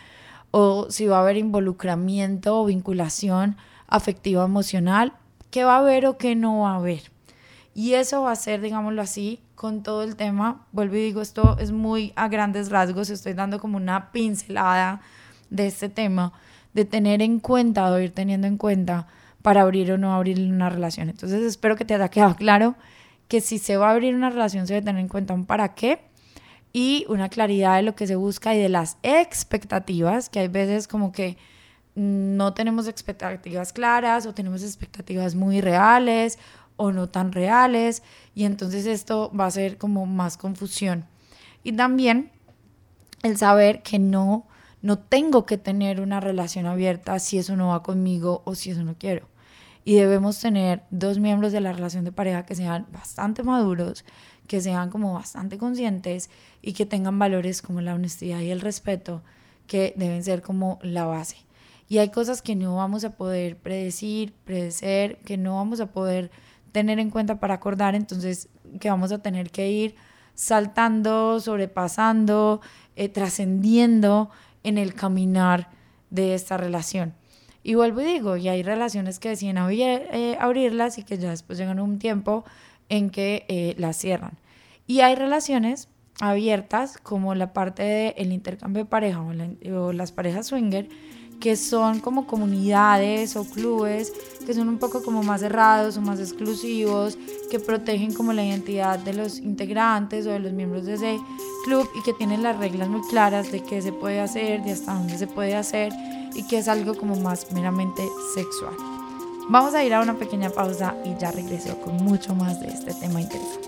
o 0.51 0.87
si 0.89 1.05
va 1.05 1.17
a 1.17 1.21
haber 1.21 1.37
involucramiento 1.37 2.59
o 2.59 2.65
vinculación 2.65 3.55
afectiva 3.87 4.43
emocional, 4.43 5.13
qué 5.49 5.63
va 5.63 5.75
a 5.75 5.79
haber 5.79 6.05
o 6.05 6.17
qué 6.17 6.35
no 6.35 6.59
va 6.59 6.71
a 6.71 6.75
haber. 6.75 7.11
Y 7.73 7.93
eso 7.93 8.23
va 8.23 8.31
a 8.31 8.35
ser, 8.35 8.59
digámoslo 8.59 9.01
así, 9.01 9.39
con 9.55 9.83
todo 9.83 10.03
el 10.03 10.15
tema. 10.15 10.65
Vuelvo 10.71 10.95
y 10.95 11.03
digo, 11.03 11.21
esto 11.21 11.57
es 11.59 11.71
muy 11.71 12.11
a 12.15 12.27
grandes 12.27 12.69
rasgos, 12.71 13.09
estoy 13.09 13.33
dando 13.33 13.59
como 13.59 13.77
una 13.77 14.11
pincelada 14.11 14.99
de 15.49 15.67
este 15.67 15.87
tema, 15.87 16.33
de 16.73 16.85
tener 16.85 17.21
en 17.21 17.39
cuenta 17.39 17.89
o 17.89 17.99
ir 17.99 18.11
teniendo 18.11 18.47
en 18.47 18.57
cuenta 18.57 19.07
para 19.41 19.61
abrir 19.61 19.91
o 19.91 19.97
no 19.97 20.13
abrir 20.13 20.39
una 20.51 20.69
relación. 20.69 21.09
Entonces 21.09 21.41
espero 21.43 21.75
que 21.75 21.85
te 21.85 21.93
haya 21.93 22.09
quedado 22.09 22.35
claro 22.35 22.75
que 23.27 23.41
si 23.41 23.59
se 23.59 23.77
va 23.77 23.89
a 23.89 23.91
abrir 23.91 24.15
una 24.15 24.29
relación 24.29 24.67
se 24.67 24.73
debe 24.73 24.85
tener 24.85 25.01
en 25.01 25.07
cuenta 25.07 25.33
un 25.33 25.45
para 25.45 25.73
qué 25.73 25.99
y 26.73 27.05
una 27.09 27.29
claridad 27.29 27.77
de 27.77 27.81
lo 27.83 27.95
que 27.95 28.07
se 28.07 28.15
busca 28.15 28.55
y 28.55 28.59
de 28.59 28.69
las 28.69 28.97
expectativas, 29.03 30.29
que 30.29 30.39
hay 30.39 30.47
veces 30.47 30.87
como 30.87 31.11
que 31.11 31.37
no 31.95 32.53
tenemos 32.53 32.87
expectativas 32.87 33.73
claras 33.73 34.25
o 34.27 34.33
tenemos 34.33 34.61
expectativas 34.61 35.33
muy 35.33 35.61
reales 35.61 36.37
o 36.75 36.91
no 36.91 37.09
tan 37.09 37.31
reales 37.31 38.03
y 38.35 38.45
entonces 38.45 38.85
esto 38.85 39.31
va 39.37 39.47
a 39.47 39.51
ser 39.51 39.77
como 39.77 40.05
más 40.05 40.37
confusión. 40.37 41.05
Y 41.63 41.71
también 41.73 42.31
el 43.23 43.37
saber 43.37 43.81
que 43.81 43.97
no 43.97 44.45
no 44.87 44.97
tengo 44.97 45.45
que 45.45 45.57
tener 45.57 45.99
una 45.99 46.21
relación 46.21 46.65
abierta 46.65 47.19
si 47.19 47.37
eso 47.37 47.57
no 47.57 47.67
va 47.67 47.83
conmigo 47.83 48.41
o 48.45 48.55
si 48.55 48.71
eso 48.71 48.85
no 48.85 48.95
quiero. 48.97 49.27
Y 49.83 49.95
debemos 49.95 50.39
tener 50.39 50.83
dos 50.91 51.19
miembros 51.19 51.51
de 51.51 51.59
la 51.59 51.73
relación 51.73 52.05
de 52.05 52.13
pareja 52.13 52.45
que 52.45 52.55
sean 52.55 52.87
bastante 52.93 53.43
maduros, 53.43 54.05
que 54.47 54.61
sean 54.61 54.89
como 54.89 55.13
bastante 55.13 55.57
conscientes 55.57 56.29
y 56.61 56.71
que 56.71 56.85
tengan 56.85 57.19
valores 57.19 57.61
como 57.61 57.81
la 57.81 57.95
honestidad 57.95 58.39
y 58.39 58.49
el 58.49 58.61
respeto, 58.61 59.23
que 59.67 59.93
deben 59.97 60.23
ser 60.23 60.41
como 60.41 60.79
la 60.81 61.03
base. 61.03 61.35
Y 61.89 61.97
hay 61.97 62.07
cosas 62.07 62.41
que 62.41 62.55
no 62.55 62.77
vamos 62.77 63.03
a 63.03 63.17
poder 63.17 63.57
predecir, 63.57 64.33
predecer, 64.45 65.17
que 65.25 65.35
no 65.35 65.55
vamos 65.55 65.81
a 65.81 65.87
poder 65.87 66.31
tener 66.71 66.97
en 66.99 67.09
cuenta 67.09 67.41
para 67.41 67.55
acordar, 67.55 67.93
entonces 67.93 68.47
que 68.79 68.89
vamos 68.89 69.11
a 69.11 69.21
tener 69.21 69.51
que 69.51 69.69
ir 69.69 69.95
saltando, 70.33 71.41
sobrepasando, 71.41 72.61
eh, 72.95 73.09
trascendiendo 73.09 74.29
en 74.63 74.77
el 74.77 74.93
caminar 74.93 75.69
de 76.09 76.33
esta 76.33 76.57
relación. 76.57 77.13
Y 77.63 77.75
vuelvo 77.75 78.01
y 78.01 78.05
digo, 78.05 78.37
y 78.37 78.47
hay 78.47 78.63
relaciones 78.63 79.19
que 79.19 79.29
deciden 79.29 79.57
eh, 79.57 80.37
abrirlas 80.39 80.97
y 80.97 81.03
que 81.03 81.17
ya 81.17 81.31
después 81.31 81.59
llegan 81.59 81.79
un 81.79 81.99
tiempo 81.99 82.45
en 82.89 83.09
que 83.09 83.45
eh, 83.49 83.75
las 83.77 83.97
cierran. 83.97 84.37
Y 84.85 85.01
hay 85.01 85.15
relaciones 85.15 85.89
abiertas 86.19 86.97
como 86.97 87.35
la 87.35 87.53
parte 87.53 88.13
del 88.17 88.31
intercambio 88.31 88.83
de 88.83 88.89
pareja 88.89 89.21
o 89.21 89.93
las 89.93 90.11
parejas 90.11 90.47
swinger 90.47 90.87
que 91.39 91.55
son 91.55 91.99
como 91.99 92.25
comunidades 92.25 93.35
o 93.35 93.45
clubes 93.45 94.11
que 94.47 94.53
son 94.53 94.69
un 94.69 94.77
poco 94.77 95.03
como 95.03 95.23
más 95.23 95.41
cerrados 95.41 95.97
o 95.97 96.01
más 96.01 96.21
exclusivos, 96.21 97.17
que 97.51 97.59
protegen 97.59 98.13
como 98.13 98.31
la 98.31 98.45
identidad 98.45 98.97
de 98.97 99.13
los 99.13 99.39
integrantes 99.39 100.25
o 100.25 100.29
de 100.29 100.39
los 100.39 100.53
miembros 100.53 100.85
de 100.85 100.93
ese 100.93 101.19
club 101.65 101.89
y 101.99 102.01
que 102.01 102.13
tienen 102.13 102.43
las 102.43 102.57
reglas 102.57 102.87
muy 102.87 103.01
claras 103.09 103.51
de 103.51 103.61
qué 103.61 103.81
se 103.81 103.91
puede 103.91 104.21
hacer, 104.21 104.63
de 104.63 104.71
hasta 104.71 104.93
dónde 104.93 105.17
se 105.17 105.27
puede 105.27 105.53
hacer 105.53 105.91
y 106.33 106.47
que 106.47 106.59
es 106.59 106.69
algo 106.69 106.95
como 106.95 107.17
más 107.17 107.51
meramente 107.51 108.07
sexual. 108.33 108.73
Vamos 109.49 109.73
a 109.73 109.83
ir 109.83 109.93
a 109.93 110.01
una 110.01 110.13
pequeña 110.13 110.49
pausa 110.49 110.95
y 111.03 111.13
ya 111.19 111.29
regreso 111.31 111.77
con 111.81 111.97
mucho 111.97 112.33
más 112.33 112.61
de 112.61 112.67
este 112.67 112.93
tema 112.93 113.19
interesante. 113.19 113.66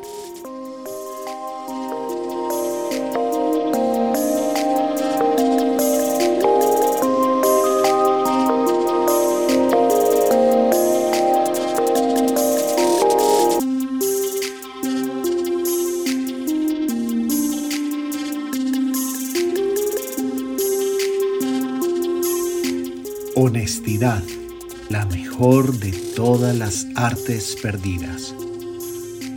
De 25.39 25.93
todas 26.17 26.53
las 26.53 26.85
artes 26.97 27.55
perdidas. 27.61 28.35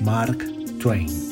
Mark 0.02 0.44
Twain 0.80 1.31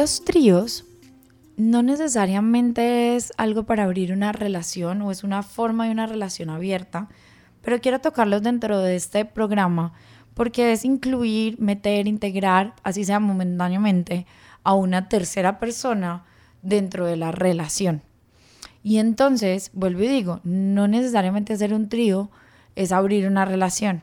Los 0.00 0.24
tríos 0.24 0.86
no 1.58 1.82
necesariamente 1.82 3.16
es 3.16 3.34
algo 3.36 3.64
para 3.64 3.84
abrir 3.84 4.14
una 4.14 4.32
relación 4.32 5.02
o 5.02 5.10
es 5.10 5.24
una 5.24 5.42
forma 5.42 5.84
de 5.84 5.90
una 5.90 6.06
relación 6.06 6.48
abierta, 6.48 7.10
pero 7.60 7.82
quiero 7.82 8.00
tocarlos 8.00 8.40
dentro 8.40 8.78
de 8.78 8.96
este 8.96 9.26
programa 9.26 9.92
porque 10.32 10.72
es 10.72 10.86
incluir, 10.86 11.60
meter, 11.60 12.08
integrar, 12.08 12.74
así 12.82 13.04
sea 13.04 13.20
momentáneamente, 13.20 14.24
a 14.62 14.72
una 14.72 15.10
tercera 15.10 15.58
persona 15.58 16.24
dentro 16.62 17.04
de 17.04 17.18
la 17.18 17.30
relación. 17.30 18.00
Y 18.82 19.00
entonces, 19.00 19.70
vuelvo 19.74 20.02
y 20.04 20.08
digo, 20.08 20.40
no 20.44 20.88
necesariamente 20.88 21.52
hacer 21.52 21.74
un 21.74 21.90
trío 21.90 22.30
es 22.74 22.90
abrir 22.90 23.26
una 23.26 23.44
relación, 23.44 24.02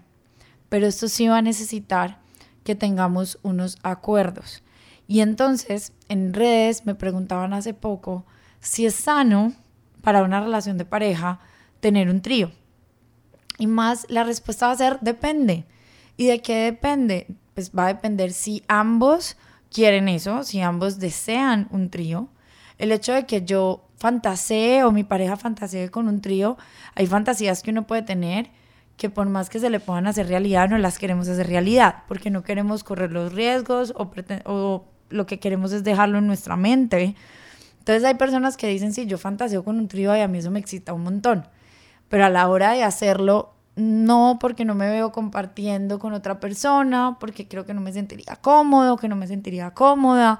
pero 0.69 0.85
esto 0.85 1.07
sí 1.07 1.27
va 1.27 1.39
a 1.39 1.41
necesitar 1.41 2.19
que 2.63 2.75
tengamos 2.75 3.39
unos 3.41 3.79
acuerdos. 3.81 4.61
Y 5.07 5.21
entonces 5.21 5.93
en 6.09 6.33
redes 6.33 6.85
me 6.85 6.95
preguntaban 6.95 7.53
hace 7.53 7.73
poco 7.73 8.25
si 8.59 8.85
es 8.85 8.95
sano 8.95 9.53
para 10.01 10.23
una 10.23 10.41
relación 10.41 10.77
de 10.77 10.85
pareja 10.85 11.39
tener 11.79 12.09
un 12.09 12.21
trío. 12.21 12.51
Y 13.57 13.67
más 13.67 14.05
la 14.09 14.23
respuesta 14.23 14.67
va 14.67 14.73
a 14.73 14.77
ser 14.77 14.99
depende. 15.01 15.65
¿Y 16.17 16.27
de 16.27 16.41
qué 16.41 16.55
depende? 16.63 17.27
Pues 17.53 17.71
va 17.71 17.85
a 17.85 17.93
depender 17.93 18.33
si 18.33 18.63
ambos 18.67 19.37
quieren 19.71 20.07
eso, 20.09 20.43
si 20.43 20.61
ambos 20.61 20.99
desean 20.99 21.67
un 21.71 21.89
trío. 21.89 22.29
El 22.77 22.91
hecho 22.91 23.13
de 23.13 23.25
que 23.25 23.43
yo 23.43 23.87
fantasee 23.97 24.83
o 24.83 24.91
mi 24.91 25.03
pareja 25.03 25.37
fantasee 25.37 25.89
con 25.89 26.07
un 26.07 26.21
trío, 26.21 26.57
hay 26.95 27.07
fantasías 27.07 27.63
que 27.63 27.71
uno 27.71 27.87
puede 27.87 28.03
tener 28.03 28.49
que 28.97 29.09
por 29.09 29.29
más 29.29 29.49
que 29.49 29.59
se 29.59 29.69
le 29.69 29.79
puedan 29.79 30.07
hacer 30.07 30.27
realidad, 30.27 30.69
no 30.69 30.77
las 30.79 30.97
queremos 30.97 31.27
hacer 31.27 31.47
realidad, 31.47 32.03
porque 32.07 32.31
no 32.31 32.43
queremos 32.43 32.83
correr 32.83 33.11
los 33.11 33.31
riesgos 33.31 33.93
o, 33.95 34.11
o 34.45 34.85
lo 35.09 35.25
que 35.25 35.39
queremos 35.39 35.71
es 35.71 35.83
dejarlo 35.83 36.17
en 36.17 36.27
nuestra 36.27 36.55
mente. 36.55 37.15
Entonces 37.79 38.03
hay 38.03 38.15
personas 38.15 38.57
que 38.57 38.67
dicen, 38.67 38.93
sí, 38.93 39.05
yo 39.05 39.17
fantaseo 39.17 39.63
con 39.63 39.77
un 39.77 39.87
trío 39.87 40.15
y 40.15 40.19
a 40.19 40.27
mí 40.27 40.39
eso 40.39 40.51
me 40.51 40.59
excita 40.59 40.93
un 40.93 41.03
montón, 41.03 41.47
pero 42.09 42.25
a 42.25 42.29
la 42.29 42.47
hora 42.49 42.73
de 42.73 42.83
hacerlo, 42.83 43.53
no, 43.77 44.39
porque 44.41 44.65
no 44.65 44.75
me 44.75 44.89
veo 44.89 45.11
compartiendo 45.11 45.99
con 45.99 46.13
otra 46.13 46.39
persona, 46.39 47.17
porque 47.19 47.47
creo 47.47 47.65
que 47.65 47.73
no 47.73 47.79
me 47.79 47.93
sentiría 47.93 48.35
cómodo, 48.41 48.97
que 48.97 49.07
no 49.07 49.15
me 49.15 49.27
sentiría 49.27 49.71
cómoda, 49.71 50.39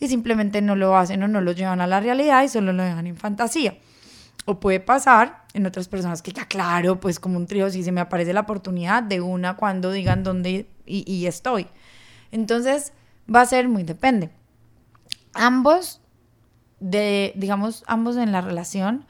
y 0.00 0.08
simplemente 0.08 0.60
no 0.60 0.74
lo 0.74 0.96
hacen 0.96 1.22
o 1.22 1.28
no 1.28 1.40
lo 1.40 1.52
llevan 1.52 1.80
a 1.80 1.86
la 1.86 2.00
realidad 2.00 2.42
y 2.42 2.48
solo 2.48 2.72
lo 2.72 2.82
dejan 2.82 3.06
en 3.06 3.16
fantasía. 3.16 3.78
O 4.44 4.58
puede 4.58 4.80
pasar 4.80 5.44
en 5.54 5.64
otras 5.64 5.86
personas 5.86 6.22
que 6.22 6.32
ya 6.32 6.46
claro, 6.46 6.98
pues 6.98 7.20
como 7.20 7.36
un 7.38 7.46
trío, 7.46 7.70
si 7.70 7.84
se 7.84 7.92
me 7.92 8.00
aparece 8.00 8.32
la 8.32 8.40
oportunidad 8.40 9.02
de 9.02 9.20
una 9.20 9.56
cuando 9.56 9.92
digan 9.92 10.24
dónde 10.24 10.66
y, 10.84 11.10
y 11.10 11.26
estoy. 11.26 11.68
Entonces 12.32 12.92
va 13.32 13.42
a 13.42 13.46
ser 13.46 13.68
muy 13.68 13.82
depende. 13.82 14.30
Ambos, 15.34 16.00
de, 16.80 17.32
digamos, 17.36 17.84
ambos 17.86 18.16
en 18.16 18.32
la 18.32 18.40
relación 18.40 19.04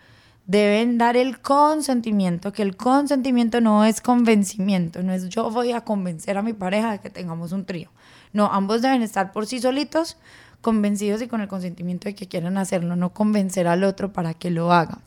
deben 0.47 0.99
dar 0.99 1.16
el 1.16 1.40
consentimiento, 1.40 2.52
que 2.52 2.62
el 2.62 2.76
consentimiento 2.76 3.61
no 3.61 3.85
es 3.85 4.00
convencimiento, 4.00 5.02
no 5.02 5.12
es 5.12 5.28
yo 5.28 5.50
voy 5.50 5.73
a 5.73 5.83
convencer 5.83 6.37
a 6.37 6.42
mi 6.42 6.52
pareja 6.52 6.92
de 6.92 6.99
que 6.99 7.11
tengamos 7.11 7.52
un 7.52 7.64
trío. 7.64 7.90
No, 8.33 8.47
ambos 8.47 8.83
deben 8.83 9.02
estar 9.02 9.33
por 9.33 9.47
sí 9.47 9.61
solitos, 9.61 10.16
convencidos 10.61 11.23
y 11.23 11.28
con 11.28 11.40
el 11.40 11.49
consentimiento 11.49 12.09
de 12.09 12.14
que 12.14 12.28
quieren 12.28 12.57
hacerlo, 12.57 12.97
no 12.97 13.12
convencer 13.12 13.66
al 13.66 13.85
otro 13.85 14.12
para 14.12 14.35
que 14.35 14.50
lo 14.50 14.73
haga. 14.73 15.00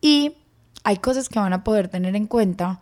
Y 0.00 0.36
hay 0.84 0.98
cosas 0.98 1.28
que 1.28 1.38
van 1.38 1.52
a 1.52 1.64
poder 1.64 1.88
tener 1.88 2.14
en 2.16 2.26
cuenta 2.26 2.80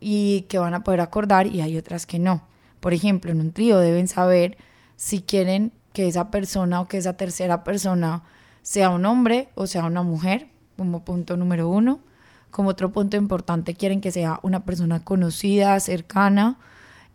y 0.00 0.42
que 0.42 0.58
van 0.58 0.74
a 0.74 0.84
poder 0.84 1.00
acordar 1.00 1.46
y 1.46 1.60
hay 1.60 1.76
otras 1.76 2.06
que 2.06 2.18
no. 2.18 2.46
Por 2.80 2.94
ejemplo, 2.94 3.30
en 3.30 3.40
un 3.40 3.52
trío 3.52 3.78
deben 3.78 4.08
saber 4.08 4.56
si 5.02 5.20
quieren 5.20 5.72
que 5.92 6.06
esa 6.06 6.30
persona 6.30 6.80
o 6.80 6.86
que 6.86 6.96
esa 6.96 7.16
tercera 7.16 7.64
persona 7.64 8.22
sea 8.62 8.90
un 8.90 9.04
hombre 9.04 9.48
o 9.56 9.66
sea 9.66 9.84
una 9.84 10.04
mujer, 10.04 10.48
como 10.76 11.04
punto 11.04 11.36
número 11.36 11.68
uno. 11.68 11.98
Como 12.52 12.68
otro 12.68 12.92
punto 12.92 13.16
importante, 13.16 13.74
quieren 13.74 14.00
que 14.00 14.12
sea 14.12 14.38
una 14.44 14.64
persona 14.64 15.02
conocida, 15.02 15.80
cercana, 15.80 16.56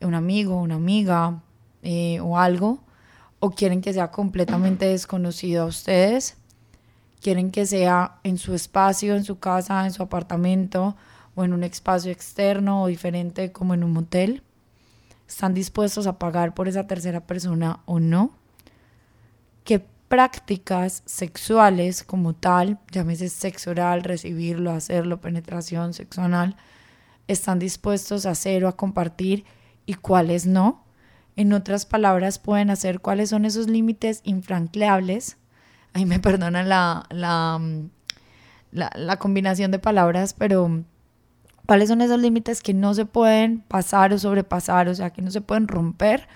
un 0.02 0.16
amigo, 0.16 0.62
una 0.62 0.76
amiga 0.76 1.42
eh, 1.82 2.20
o 2.20 2.38
algo. 2.38 2.84
O 3.40 3.52
quieren 3.52 3.80
que 3.80 3.94
sea 3.94 4.12
completamente 4.12 4.88
desconocido 4.88 5.64
a 5.64 5.68
ustedes. 5.68 6.36
Quieren 7.22 7.52
que 7.52 7.66
sea 7.66 8.20
en 8.24 8.38
su 8.38 8.54
espacio, 8.54 9.16
en 9.16 9.24
su 9.24 9.40
casa, 9.40 9.86
en 9.86 9.94
su 9.94 10.04
apartamento 10.04 10.98
o 11.36 11.46
en 11.46 11.54
un 11.54 11.64
espacio 11.64 12.12
externo 12.12 12.84
o 12.84 12.88
diferente 12.88 13.54
como 13.54 13.76
en 13.76 13.86
un 13.86 13.94
motel. 13.94 14.44
¿Están 15.28 15.54
dispuestos 15.54 16.08
a 16.08 16.20
pagar 16.20 16.54
por 16.54 16.68
esa 16.68 16.88
tercera 16.88 17.26
persona 17.26 17.82
o 17.86 18.00
no? 18.00 18.32
¿Qué 19.64 19.86
prácticas 20.08 21.04
sexuales 21.06 22.04
como 22.04 22.34
tal, 22.34 22.80
llámese 22.92 23.30
sexo 23.30 23.72
oral, 23.72 24.04
recibirlo, 24.04 24.72
hacerlo, 24.72 25.20
penetración 25.20 25.94
sexual, 25.94 26.56
están 27.28 27.60
dispuestos 27.60 28.26
a 28.26 28.32
hacer 28.32 28.64
o 28.64 28.70
a 28.70 28.78
compartir 28.78 29.46
y 29.86 29.96
cuáles 29.96 30.46
no. 30.46 30.84
En 31.36 31.54
otras 31.54 31.86
palabras, 31.86 32.40
pueden 32.40 32.70
hacer 32.70 33.00
cuáles 33.00 33.30
son 33.30 33.46
esos 33.46 33.68
límites 33.68 34.22
infranqueables. 34.24 35.38
Ahí 35.94 36.06
me 36.06 36.20
perdonan 36.22 36.70
la, 36.70 37.06
la, 37.10 37.60
la, 38.72 38.92
la 38.96 39.18
combinación 39.18 39.72
de 39.72 39.80
palabras, 39.80 40.34
pero 40.34 40.84
cuáles 41.68 41.90
son 41.90 42.02
esos 42.02 42.20
límites 42.20 42.64
que 42.64 42.74
no 42.74 42.96
se 42.96 43.06
pueden 43.06 43.60
pasar 43.60 44.14
o 44.14 44.18
sobrepasar, 44.18 44.88
o 44.88 44.96
sea, 44.96 45.12
que 45.12 45.22
no 45.22 45.30
se 45.30 45.42
pueden 45.42 45.68
romper 45.68 46.28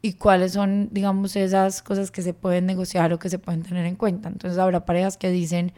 y 0.00 0.14
cuáles 0.14 0.52
son, 0.52 0.88
digamos, 0.90 1.36
esas 1.36 1.82
cosas 1.82 2.10
que 2.10 2.22
se 2.22 2.34
pueden 2.34 2.66
negociar 2.66 3.12
o 3.12 3.20
que 3.20 3.28
se 3.28 3.38
pueden 3.38 3.62
tener 3.62 3.86
en 3.86 3.94
cuenta. 3.94 4.28
Entonces 4.28 4.58
habrá 4.58 4.84
parejas 4.84 5.16
que 5.16 5.30
dicen, 5.30 5.72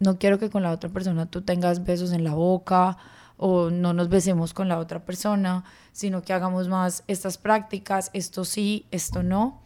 no 0.00 0.18
quiero 0.18 0.38
que 0.38 0.50
con 0.50 0.62
la 0.62 0.72
otra 0.72 0.90
persona 0.90 1.26
tú 1.26 1.42
tengas 1.42 1.84
besos 1.84 2.12
en 2.12 2.24
la 2.24 2.34
boca 2.34 2.98
o 3.36 3.70
no 3.70 3.94
nos 3.94 4.08
besemos 4.08 4.52
con 4.52 4.68
la 4.68 4.78
otra 4.78 5.04
persona, 5.04 5.64
sino 5.92 6.22
que 6.22 6.32
hagamos 6.32 6.68
más 6.68 7.04
estas 7.06 7.38
prácticas, 7.38 8.10
esto 8.12 8.44
sí, 8.44 8.86
esto 8.90 9.22
no. 9.22 9.62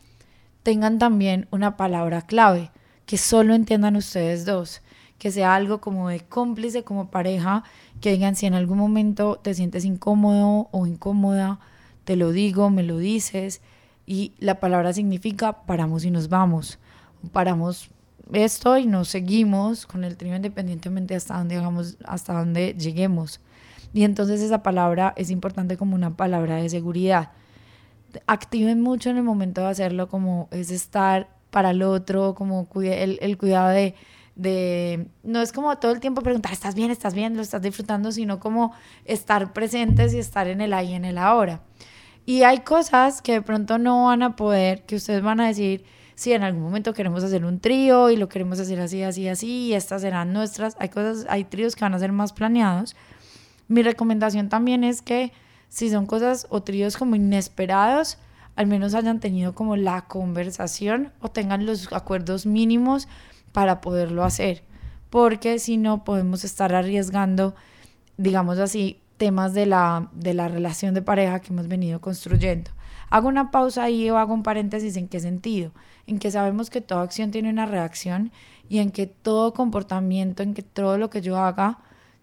Tengan 0.63 0.99
también 0.99 1.49
una 1.51 1.77
palabra 1.77 2.23
clave 2.23 2.71
que 3.07 3.17
solo 3.17 3.55
entiendan 3.55 3.97
ustedes 3.97 4.45
dos, 4.45 4.83
que 5.19 5.33
sea 5.33 5.55
algo 5.55 5.81
como 5.81 6.09
de 6.09 6.21
cómplice, 6.21 6.85
como 6.85 7.11
pareja, 7.11 7.65
que 8.01 8.13
digan 8.13 8.37
si 8.37 8.47
en 8.47 8.55
algún 8.55 8.79
momento 8.79 9.41
te 9.43 9.55
sientes 9.55 9.85
incómodo 9.85 10.69
o 10.71 10.87
incómoda, 10.87 11.59
te 12.05 12.17
lo 12.17 12.33
digo, 12.33 12.71
me 12.71 12.83
lo 12.83 12.99
dices, 12.99 13.61
y 14.07 14.33
la 14.39 14.61
palabra 14.61 14.93
significa 14.93 15.67
paramos 15.67 16.05
y 16.05 16.11
nos 16.11 16.29
vamos. 16.29 16.79
Paramos 17.33 17.91
esto 18.33 18.79
y 18.79 18.87
nos 18.87 19.09
seguimos 19.09 19.87
con 19.87 20.05
el 20.05 20.17
trío 20.17 20.35
independientemente 20.35 21.15
hasta 21.15 21.37
donde, 21.37 21.57
hagamos, 21.57 21.99
hasta 22.05 22.33
donde 22.33 22.75
lleguemos. 22.79 23.41
Y 23.93 24.05
entonces 24.05 24.41
esa 24.41 24.63
palabra 24.63 25.13
es 25.17 25.31
importante 25.31 25.77
como 25.77 25.95
una 25.95 26.17
palabra 26.17 26.57
de 26.57 26.69
seguridad. 26.69 27.33
Activen 28.27 28.81
mucho 28.81 29.11
en 29.11 29.19
el 29.19 29.23
momento 29.23 29.63
de 29.63 29.69
hacerlo, 29.69 30.09
como 30.09 30.49
es 30.51 30.71
estar 30.71 31.29
para 31.51 31.71
el 31.71 31.83
otro, 31.83 32.35
como 32.35 32.67
el, 32.83 33.19
el 33.21 33.39
cuidado 33.39 33.71
de, 33.71 33.95
de, 34.39 35.09
no 35.25 35.43
es 35.43 35.53
como 35.53 35.77
todo 35.79 35.93
el 35.93 36.01
tiempo 36.01 36.23
preguntar, 36.23 36.53
¿estás 36.53 36.75
bien? 36.75 36.91
¿Estás 36.91 37.13
bien? 37.13 37.37
¿Lo 37.37 37.43
estás 37.43 37.61
disfrutando? 37.61 38.13
Sino 38.13 38.39
como 38.39 38.73
estar 39.05 39.53
presentes 39.53 40.15
y 40.15 40.19
estar 40.19 40.47
en 40.47 40.61
el 40.61 40.73
ahí, 40.73 40.95
en 40.95 41.05
el 41.05 41.19
ahora. 41.19 41.61
Y 42.25 42.45
hay 42.45 42.61
cosas 42.61 43.21
que 43.21 43.33
de 43.33 43.43
pronto 43.43 43.79
no 43.79 44.05
van 44.05 44.23
a 44.23 44.37
poder, 44.37 44.85
que 44.87 44.97
ustedes 44.97 45.23
van 45.23 45.41
a 45.41 45.49
decir, 45.49 45.85
si 46.15 46.33
en 46.33 46.43
algún 46.43 46.63
momento 46.63 46.95
queremos 46.95 47.25
hacer 47.25 47.45
un 47.45 47.59
trío 47.59 48.11
y 48.11 48.17
lo 48.17 48.29
queremos 48.29 48.61
hacer 48.61 48.81
así, 48.81 49.03
así, 49.03 49.29
así, 49.29 49.49
y 49.67 49.75
estas 49.75 50.03
serán 50.03 50.33
nuestras. 50.33 50.77
Hay 50.79 50.89
cosas, 50.89 51.27
hay 51.29 51.45
tríos 51.45 51.75
que 51.75 51.85
van 51.85 51.95
a 51.95 51.99
ser 51.99 52.13
más 52.13 52.33
planeados. 52.33 52.95
Mi 53.67 53.83
recomendación 53.83 54.49
también 54.49 54.85
es 54.85 55.03
que 55.03 55.33
si 55.69 55.91
son 55.91 56.07
cosas 56.07 56.47
o 56.51 56.63
tríos 56.63 56.97
como 56.97 57.17
inesperados, 57.17 58.19
al 58.55 58.67
menos 58.69 58.95
hayan 58.95 59.21
tenido 59.21 59.55
como 59.55 59.77
la 59.77 60.03
conversación 60.03 61.13
o 61.21 61.29
tengan 61.29 61.67
los 61.67 61.93
acuerdos 61.93 62.47
mínimos 62.47 63.09
para 63.53 63.81
poderlo 63.81 64.25
hacer. 64.25 64.63
Porque 65.11 65.59
si 65.59 65.77
no, 65.77 66.05
podemos 66.05 66.45
estar 66.45 66.75
arriesgando, 66.75 67.55
digamos 68.17 68.59
así, 68.59 69.01
temas 69.17 69.55
de 69.55 69.67
la, 69.67 70.09
de 70.13 70.35
la 70.35 70.49
relación 70.49 70.95
de 70.95 71.03
pareja 71.03 71.41
que 71.41 71.53
hemos 71.53 71.69
venido 71.69 72.01
construyendo. 72.01 72.71
Hago 73.11 73.29
una 73.29 73.51
pausa 73.51 73.85
ahí 73.85 74.09
o 74.11 74.19
hago 74.19 74.35
un 74.35 74.43
paréntesis 74.43 74.97
en 74.97 75.09
qué 75.09 75.21
sentido, 75.21 75.73
en 76.07 76.19
que 76.19 76.31
sabemos 76.31 76.71
que 76.71 76.81
toda 76.81 77.03
acción 77.03 77.31
tiene 77.31 77.51
una 77.51 77.67
reacción 77.67 78.33
y 78.69 78.79
en 78.79 78.91
que 78.91 79.07
todo 79.07 79.55
comportamiento, 79.55 80.43
en 80.43 80.55
que 80.55 80.63
todo 80.63 80.99
lo 80.99 81.09
que 81.11 81.23
yo 81.23 81.39
haga 81.39 81.79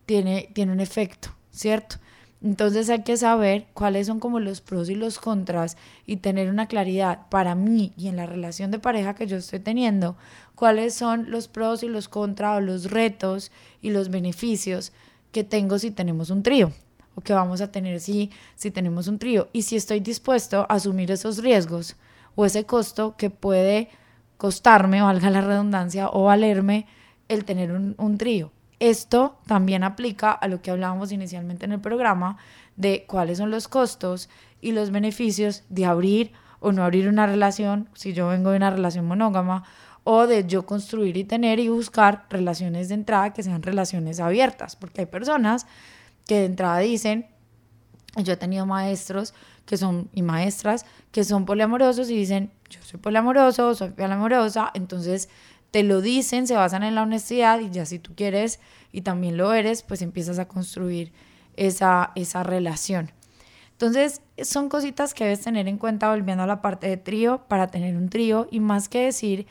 tiene, 0.06 0.50
tiene 0.54 0.72
un 0.72 0.80
efecto, 0.80 1.30
¿cierto? 1.52 1.98
Entonces 2.46 2.92
hay 2.92 3.02
que 3.02 3.18
saber 3.18 3.66
cuáles 3.74 4.06
son 4.06 4.20
como 4.20 4.40
los 4.40 4.62
pros 4.62 4.92
y 4.92 4.94
los 4.94 5.18
contras 5.18 5.78
y 6.06 6.18
tener 6.18 6.52
una 6.52 6.68
claridad 6.68 7.28
para 7.30 7.56
mí 7.56 7.92
y 7.98 8.08
en 8.08 8.18
la 8.18 8.28
relación 8.28 8.70
de 8.70 8.78
pareja 8.78 9.16
que 9.16 9.26
yo 9.26 9.38
estoy 9.38 9.58
teniendo, 9.58 10.16
cuáles 10.54 10.94
son 10.94 11.32
los 11.32 11.48
pros 11.48 11.82
y 11.82 11.88
los 11.88 12.08
contras 12.08 12.58
o 12.58 12.62
los 12.62 12.92
retos 12.92 13.52
y 13.82 13.90
los 13.90 14.10
beneficios 14.10 14.94
que 15.32 15.44
tengo 15.44 15.80
si 15.80 15.90
tenemos 15.90 16.30
un 16.30 16.44
trío 16.44 16.72
o 17.16 17.22
que 17.22 17.34
vamos 17.34 17.62
a 17.62 17.72
tener 17.72 18.00
si, 18.00 18.30
si 18.56 18.70
tenemos 18.70 19.08
un 19.08 19.18
trío 19.18 19.48
y 19.52 19.64
si 19.64 19.76
estoy 19.76 20.00
dispuesto 20.00 20.68
a 20.70 20.76
asumir 20.76 21.10
esos 21.10 21.40
riesgos 21.40 21.96
o 22.36 22.46
ese 22.46 22.64
costo 22.64 23.16
que 23.18 23.32
puede 23.32 23.90
costarme, 24.38 25.02
valga 25.02 25.32
la 25.32 25.42
redundancia, 25.42 26.10
o 26.10 26.26
valerme 26.26 26.86
el 27.28 27.44
tener 27.44 27.72
un, 27.72 27.96
un 27.98 28.20
trío. 28.20 28.52
Esto 28.80 29.38
también 29.48 29.84
aplica 29.84 30.32
a 30.32 30.48
lo 30.48 30.62
que 30.62 30.72
hablábamos 30.72 31.12
inicialmente 31.12 31.66
en 31.66 31.72
el 31.72 31.80
programa 31.80 32.38
de 32.76 33.06
cuáles 33.08 33.38
son 33.38 33.52
los 33.52 33.68
costos 33.68 34.30
y 34.62 34.72
los 34.72 34.92
beneficios 34.92 35.64
de 35.70 35.86
abrir 35.86 36.34
o 36.60 36.72
no 36.72 36.84
abrir 36.84 37.08
una 37.08 37.28
relación, 37.28 37.90
si 37.94 38.14
yo 38.14 38.28
vengo 38.28 38.52
de 38.52 38.58
una 38.58 38.72
relación 38.72 39.06
monógama, 39.06 39.64
o 40.04 40.28
de 40.28 40.46
yo 40.46 40.66
construir 40.66 41.18
y 41.18 41.24
tener 41.24 41.60
y 41.60 41.68
buscar 41.68 42.26
relaciones 42.30 42.90
de 42.90 42.96
entrada 42.96 43.34
que 43.34 43.44
sean 43.44 43.64
relaciones 43.64 44.20
abiertas, 44.20 44.76
porque 44.76 45.02
hay 45.02 45.08
personas 45.08 45.66
que 46.28 46.40
de 46.40 46.46
entrada 46.46 46.80
dicen, 46.80 47.28
yo 48.16 48.34
he 48.34 48.38
tenido 48.38 48.66
maestros 48.66 49.34
que 49.66 49.78
son 49.78 50.10
y 50.14 50.22
maestras 50.22 50.86
que 51.12 51.24
son 51.24 51.46
poliamorosos 51.46 52.10
y 52.10 52.16
dicen, 52.16 52.52
yo 52.70 52.80
soy 52.84 53.00
poliamoroso, 53.00 53.74
soy 53.74 53.90
poliamorosa, 53.90 54.72
entonces 54.74 55.28
te 55.76 55.84
lo 55.84 56.00
dicen, 56.00 56.48
se 56.48 56.56
basan 56.56 56.84
en 56.84 56.96
la 56.96 57.04
honestidad 57.04 57.60
y 57.60 57.70
ya 57.70 57.86
si 57.86 58.00
tú 58.00 58.16
quieres 58.16 58.62
y 58.94 59.02
también 59.02 59.36
lo 59.36 59.52
eres, 59.52 59.84
pues 59.84 60.02
empiezas 60.02 60.40
a 60.40 60.48
construir 60.48 61.12
esa, 61.58 62.14
esa 62.16 62.44
relación. 62.44 63.12
Entonces, 63.74 64.22
son 64.42 64.70
cositas 64.70 65.14
que 65.14 65.26
debes 65.26 65.42
tener 65.42 65.68
en 65.68 65.78
cuenta 65.78 66.12
volviendo 66.12 66.44
a 66.44 66.48
la 66.48 66.62
parte 66.62 66.88
de 66.88 66.96
trío 66.96 67.42
para 67.50 67.68
tener 67.68 67.98
un 67.98 68.08
trío 68.08 68.48
y 68.52 68.62
más 68.62 68.88
que 68.88 69.04
decir, 69.04 69.48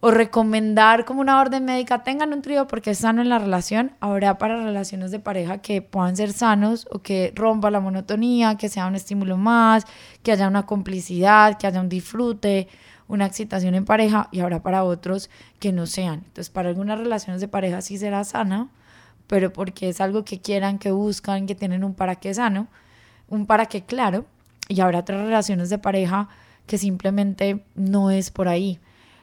o 0.00 0.10
recomendar 0.10 1.04
como 1.04 1.20
una 1.20 1.38
orden 1.38 1.66
médica, 1.66 2.02
tengan 2.02 2.32
un 2.32 2.40
trío 2.40 2.66
porque 2.66 2.92
es 2.92 2.98
sano 3.00 3.20
en 3.20 3.28
la 3.28 3.38
relación, 3.38 3.92
habrá 4.00 4.38
para 4.38 4.64
relaciones 4.64 5.10
de 5.10 5.18
pareja 5.18 5.58
que 5.58 5.82
puedan 5.82 6.16
ser 6.16 6.32
sanos 6.32 6.88
o 6.90 7.02
que 7.02 7.34
rompa 7.34 7.70
la 7.70 7.80
monotonía, 7.80 8.56
que 8.56 8.70
sea 8.70 8.86
un 8.86 8.94
estímulo 8.94 9.36
más, 9.36 9.84
que 10.22 10.32
haya 10.32 10.48
una 10.48 10.64
complicidad, 10.64 11.58
que 11.58 11.66
haya 11.66 11.82
un 11.82 11.90
disfrute, 11.90 12.68
una 13.08 13.26
excitación 13.26 13.74
en 13.74 13.84
pareja 13.84 14.28
y 14.32 14.40
habrá 14.40 14.62
para 14.62 14.84
otros 14.84 15.30
que 15.58 15.72
no 15.72 15.86
sean. 15.86 16.22
Entonces, 16.26 16.50
para 16.50 16.68
algunas 16.68 16.98
relaciones 16.98 17.40
de 17.40 17.48
pareja 17.48 17.80
sí 17.80 17.98
será 17.98 18.24
sana, 18.24 18.68
pero 19.26 19.52
porque 19.52 19.88
es 19.88 20.00
algo 20.00 20.24
que 20.24 20.40
quieran, 20.40 20.78
que 20.78 20.90
buscan, 20.90 21.46
que 21.46 21.54
tienen 21.54 21.84
un 21.84 21.94
para 21.94 22.16
qué 22.16 22.34
sano, 22.34 22.68
un 23.28 23.46
para 23.46 23.66
qué 23.66 23.82
claro, 23.82 24.26
y 24.68 24.80
habrá 24.80 25.00
otras 25.00 25.22
relaciones 25.22 25.70
de 25.70 25.78
pareja 25.78 26.28
que 26.66 26.78
simplemente 26.78 27.64
no 27.74 28.10
es 28.10 28.30
por 28.30 28.48
ahí. 28.48 28.78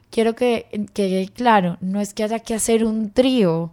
Quiero 0.10 0.36
que 0.36 0.88
quede 0.94 1.28
claro, 1.28 1.78
no 1.82 2.00
es 2.00 2.14
que 2.14 2.24
haya 2.24 2.40
que 2.40 2.54
hacer 2.54 2.86
un 2.86 3.12
trío 3.12 3.72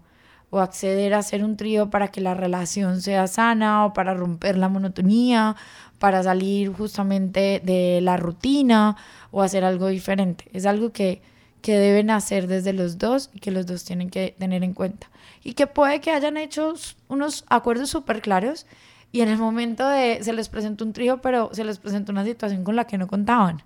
o 0.50 0.60
acceder 0.60 1.14
a 1.14 1.18
hacer 1.18 1.44
un 1.44 1.56
trío 1.56 1.90
para 1.90 2.08
que 2.08 2.20
la 2.20 2.34
relación 2.34 3.00
sea 3.00 3.26
sana 3.28 3.86
o 3.86 3.92
para 3.92 4.14
romper 4.14 4.58
la 4.58 4.68
monotonía, 4.68 5.56
para 5.98 6.22
salir 6.22 6.72
justamente 6.72 7.60
de 7.64 8.00
la 8.02 8.16
rutina 8.16 8.96
o 9.30 9.42
hacer 9.42 9.64
algo 9.64 9.88
diferente. 9.88 10.46
Es 10.52 10.66
algo 10.66 10.92
que, 10.92 11.22
que 11.62 11.78
deben 11.78 12.10
hacer 12.10 12.46
desde 12.48 12.72
los 12.72 12.98
dos 12.98 13.30
y 13.32 13.38
que 13.38 13.50
los 13.50 13.66
dos 13.66 13.84
tienen 13.84 14.10
que 14.10 14.34
tener 14.38 14.64
en 14.64 14.74
cuenta. 14.74 15.08
Y 15.44 15.54
que 15.54 15.66
puede 15.66 16.00
que 16.00 16.10
hayan 16.10 16.36
hecho 16.36 16.74
unos 17.08 17.44
acuerdos 17.48 17.90
súper 17.90 18.20
claros 18.20 18.66
y 19.12 19.20
en 19.22 19.28
el 19.28 19.38
momento 19.38 19.88
de 19.88 20.22
se 20.22 20.32
les 20.32 20.48
presentó 20.48 20.84
un 20.84 20.92
trío, 20.92 21.20
pero 21.20 21.50
se 21.52 21.64
les 21.64 21.78
presentó 21.78 22.12
una 22.12 22.24
situación 22.24 22.64
con 22.64 22.76
la 22.76 22.86
que 22.86 22.98
no 22.98 23.06
contaban. 23.06 23.62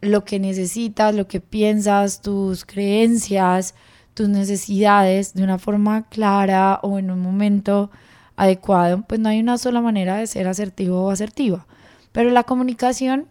lo 0.00 0.24
que 0.24 0.40
necesitas, 0.40 1.14
lo 1.14 1.28
que 1.28 1.40
piensas, 1.40 2.22
tus 2.22 2.64
creencias, 2.64 3.74
tus 4.14 4.30
necesidades 4.30 5.34
de 5.34 5.44
una 5.44 5.58
forma 5.58 6.08
clara 6.08 6.80
o 6.82 6.98
en 6.98 7.10
un 7.10 7.20
momento 7.20 7.90
adecuado, 8.36 9.04
pues 9.06 9.20
no 9.20 9.28
hay 9.28 9.38
una 9.38 9.58
sola 9.58 9.82
manera 9.82 10.16
de 10.16 10.26
ser 10.26 10.48
asertivo 10.48 11.04
o 11.04 11.10
asertiva. 11.10 11.66
Pero 12.10 12.30
la 12.30 12.42
comunicación, 12.44 13.28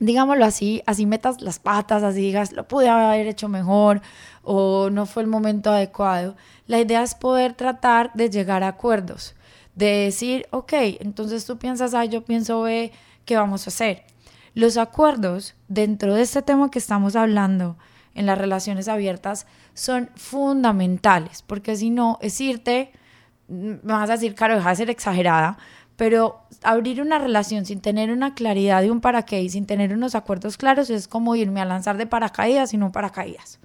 digámoslo 0.00 0.44
así, 0.44 0.82
así 0.86 1.06
metas 1.06 1.40
las 1.40 1.58
patas, 1.58 2.02
así 2.02 2.20
digas, 2.20 2.52
lo 2.52 2.66
pude 2.66 2.88
haber 2.88 3.26
hecho 3.26 3.48
mejor 3.48 4.02
o 4.42 4.90
no 4.90 5.06
fue 5.06 5.22
el 5.22 5.28
momento 5.28 5.70
adecuado. 5.70 6.36
La 6.66 6.80
idea 6.80 7.02
es 7.02 7.14
poder 7.14 7.54
tratar 7.54 8.12
de 8.14 8.30
llegar 8.30 8.62
a 8.62 8.68
acuerdos, 8.68 9.34
de 9.74 9.86
decir, 9.86 10.46
ok, 10.50 10.72
entonces 11.00 11.44
tú 11.46 11.58
piensas 11.58 11.94
A, 11.94 12.04
yo 12.04 12.24
pienso 12.24 12.62
B, 12.62 12.92
¿qué 13.24 13.36
vamos 13.36 13.66
a 13.66 13.70
hacer? 13.70 14.04
Los 14.54 14.76
acuerdos 14.76 15.54
dentro 15.68 16.14
de 16.14 16.22
este 16.22 16.42
tema 16.42 16.70
que 16.70 16.78
estamos 16.78 17.16
hablando 17.16 17.76
en 18.14 18.26
las 18.26 18.38
relaciones 18.38 18.88
abiertas 18.88 19.46
son 19.74 20.10
fundamentales, 20.14 21.42
porque 21.42 21.76
si 21.76 21.90
no, 21.90 22.18
es 22.22 22.40
irte, 22.40 22.92
me 23.48 23.78
vas 23.82 24.08
a 24.08 24.14
decir, 24.14 24.34
claro, 24.34 24.54
deja 24.54 24.70
de 24.70 24.76
ser 24.76 24.90
exagerada, 24.90 25.58
pero 25.96 26.42
abrir 26.62 27.00
una 27.00 27.18
relación 27.18 27.66
sin 27.66 27.80
tener 27.80 28.10
una 28.10 28.34
claridad 28.34 28.82
de 28.82 28.90
un 28.90 29.00
para 29.00 29.24
qué 29.24 29.42
y 29.42 29.48
sin 29.48 29.66
tener 29.66 29.92
unos 29.92 30.14
acuerdos 30.14 30.56
claros 30.56 30.90
es 30.90 31.08
como 31.08 31.36
irme 31.36 31.60
a 31.60 31.64
lanzar 31.64 31.96
de 31.96 32.06
paracaídas 32.06 32.74
y 32.74 32.76
no 32.76 32.92
paracaídas. 32.92 33.60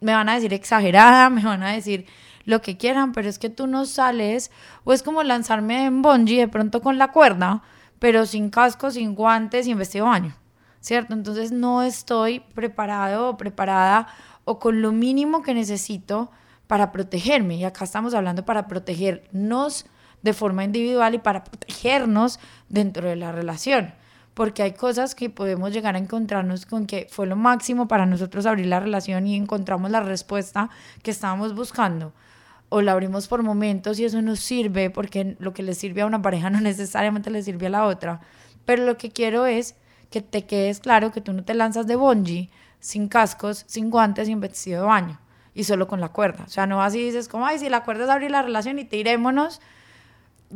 Me 0.00 0.12
van 0.12 0.28
a 0.28 0.34
decir 0.34 0.52
exagerada, 0.52 1.30
me 1.30 1.44
van 1.44 1.62
a 1.62 1.72
decir 1.72 2.06
lo 2.44 2.60
que 2.60 2.76
quieran, 2.76 3.12
pero 3.12 3.28
es 3.28 3.38
que 3.38 3.48
tú 3.48 3.66
no 3.66 3.86
sales, 3.86 4.50
o 4.84 4.92
es 4.92 5.02
como 5.02 5.22
lanzarme 5.22 5.86
en 5.86 6.02
bungee 6.02 6.40
de 6.40 6.48
pronto 6.48 6.82
con 6.82 6.98
la 6.98 7.10
cuerda, 7.10 7.62
pero 7.98 8.26
sin 8.26 8.50
casco, 8.50 8.90
sin 8.90 9.14
guantes 9.14 9.66
en 9.66 9.78
vestido 9.78 10.04
de 10.04 10.10
baño, 10.10 10.36
¿cierto? 10.80 11.14
Entonces 11.14 11.52
no 11.52 11.82
estoy 11.82 12.40
preparado 12.40 13.30
o 13.30 13.36
preparada 13.38 14.08
o 14.44 14.58
con 14.58 14.82
lo 14.82 14.92
mínimo 14.92 15.42
que 15.42 15.54
necesito 15.54 16.30
para 16.66 16.92
protegerme. 16.92 17.56
Y 17.56 17.64
acá 17.64 17.84
estamos 17.84 18.12
hablando 18.12 18.44
para 18.44 18.68
protegernos 18.68 19.86
de 20.24 20.32
forma 20.32 20.64
individual 20.64 21.14
y 21.14 21.18
para 21.18 21.44
protegernos 21.44 22.40
dentro 22.68 23.08
de 23.08 23.14
la 23.14 23.30
relación. 23.30 23.94
Porque 24.32 24.64
hay 24.64 24.72
cosas 24.72 25.14
que 25.14 25.30
podemos 25.30 25.72
llegar 25.72 25.94
a 25.94 25.98
encontrarnos 25.98 26.66
con 26.66 26.86
que 26.86 27.06
fue 27.08 27.26
lo 27.26 27.36
máximo 27.36 27.86
para 27.86 28.06
nosotros 28.06 28.46
abrir 28.46 28.66
la 28.66 28.80
relación 28.80 29.26
y 29.28 29.36
encontramos 29.36 29.90
la 29.90 30.00
respuesta 30.00 30.70
que 31.02 31.12
estábamos 31.12 31.54
buscando 31.54 32.12
o 32.70 32.80
la 32.80 32.92
abrimos 32.92 33.28
por 33.28 33.42
momentos 33.42 34.00
y 34.00 34.06
eso 34.06 34.20
nos 34.22 34.40
sirve 34.40 34.90
porque 34.90 35.36
lo 35.38 35.52
que 35.52 35.62
le 35.62 35.74
sirve 35.74 36.00
a 36.00 36.06
una 36.06 36.22
pareja 36.22 36.50
no 36.50 36.60
necesariamente 36.60 37.30
le 37.30 37.42
sirve 37.42 37.66
a 37.66 37.70
la 37.70 37.84
otra. 37.84 38.20
Pero 38.64 38.86
lo 38.86 38.96
que 38.96 39.10
quiero 39.10 39.46
es 39.46 39.76
que 40.10 40.22
te 40.22 40.46
quedes 40.46 40.80
claro 40.80 41.12
que 41.12 41.20
tú 41.20 41.34
no 41.34 41.44
te 41.44 41.54
lanzas 41.54 41.86
de 41.86 41.96
bungee 41.96 42.48
sin 42.80 43.08
cascos, 43.08 43.64
sin 43.68 43.90
guantes, 43.90 44.26
sin 44.26 44.40
vestido 44.40 44.80
de 44.80 44.86
baño 44.88 45.20
y 45.54 45.64
solo 45.64 45.86
con 45.86 46.00
la 46.00 46.08
cuerda. 46.08 46.44
O 46.46 46.50
sea, 46.50 46.66
no 46.66 46.78
vas 46.78 46.94
y 46.94 47.04
dices 47.04 47.28
como, 47.28 47.46
ay, 47.46 47.58
si 47.58 47.68
la 47.68 47.84
cuerda 47.84 48.04
es 48.04 48.10
abrir 48.10 48.30
la 48.30 48.42
relación 48.42 48.78
y 48.78 48.84
tirémonos, 48.84 49.60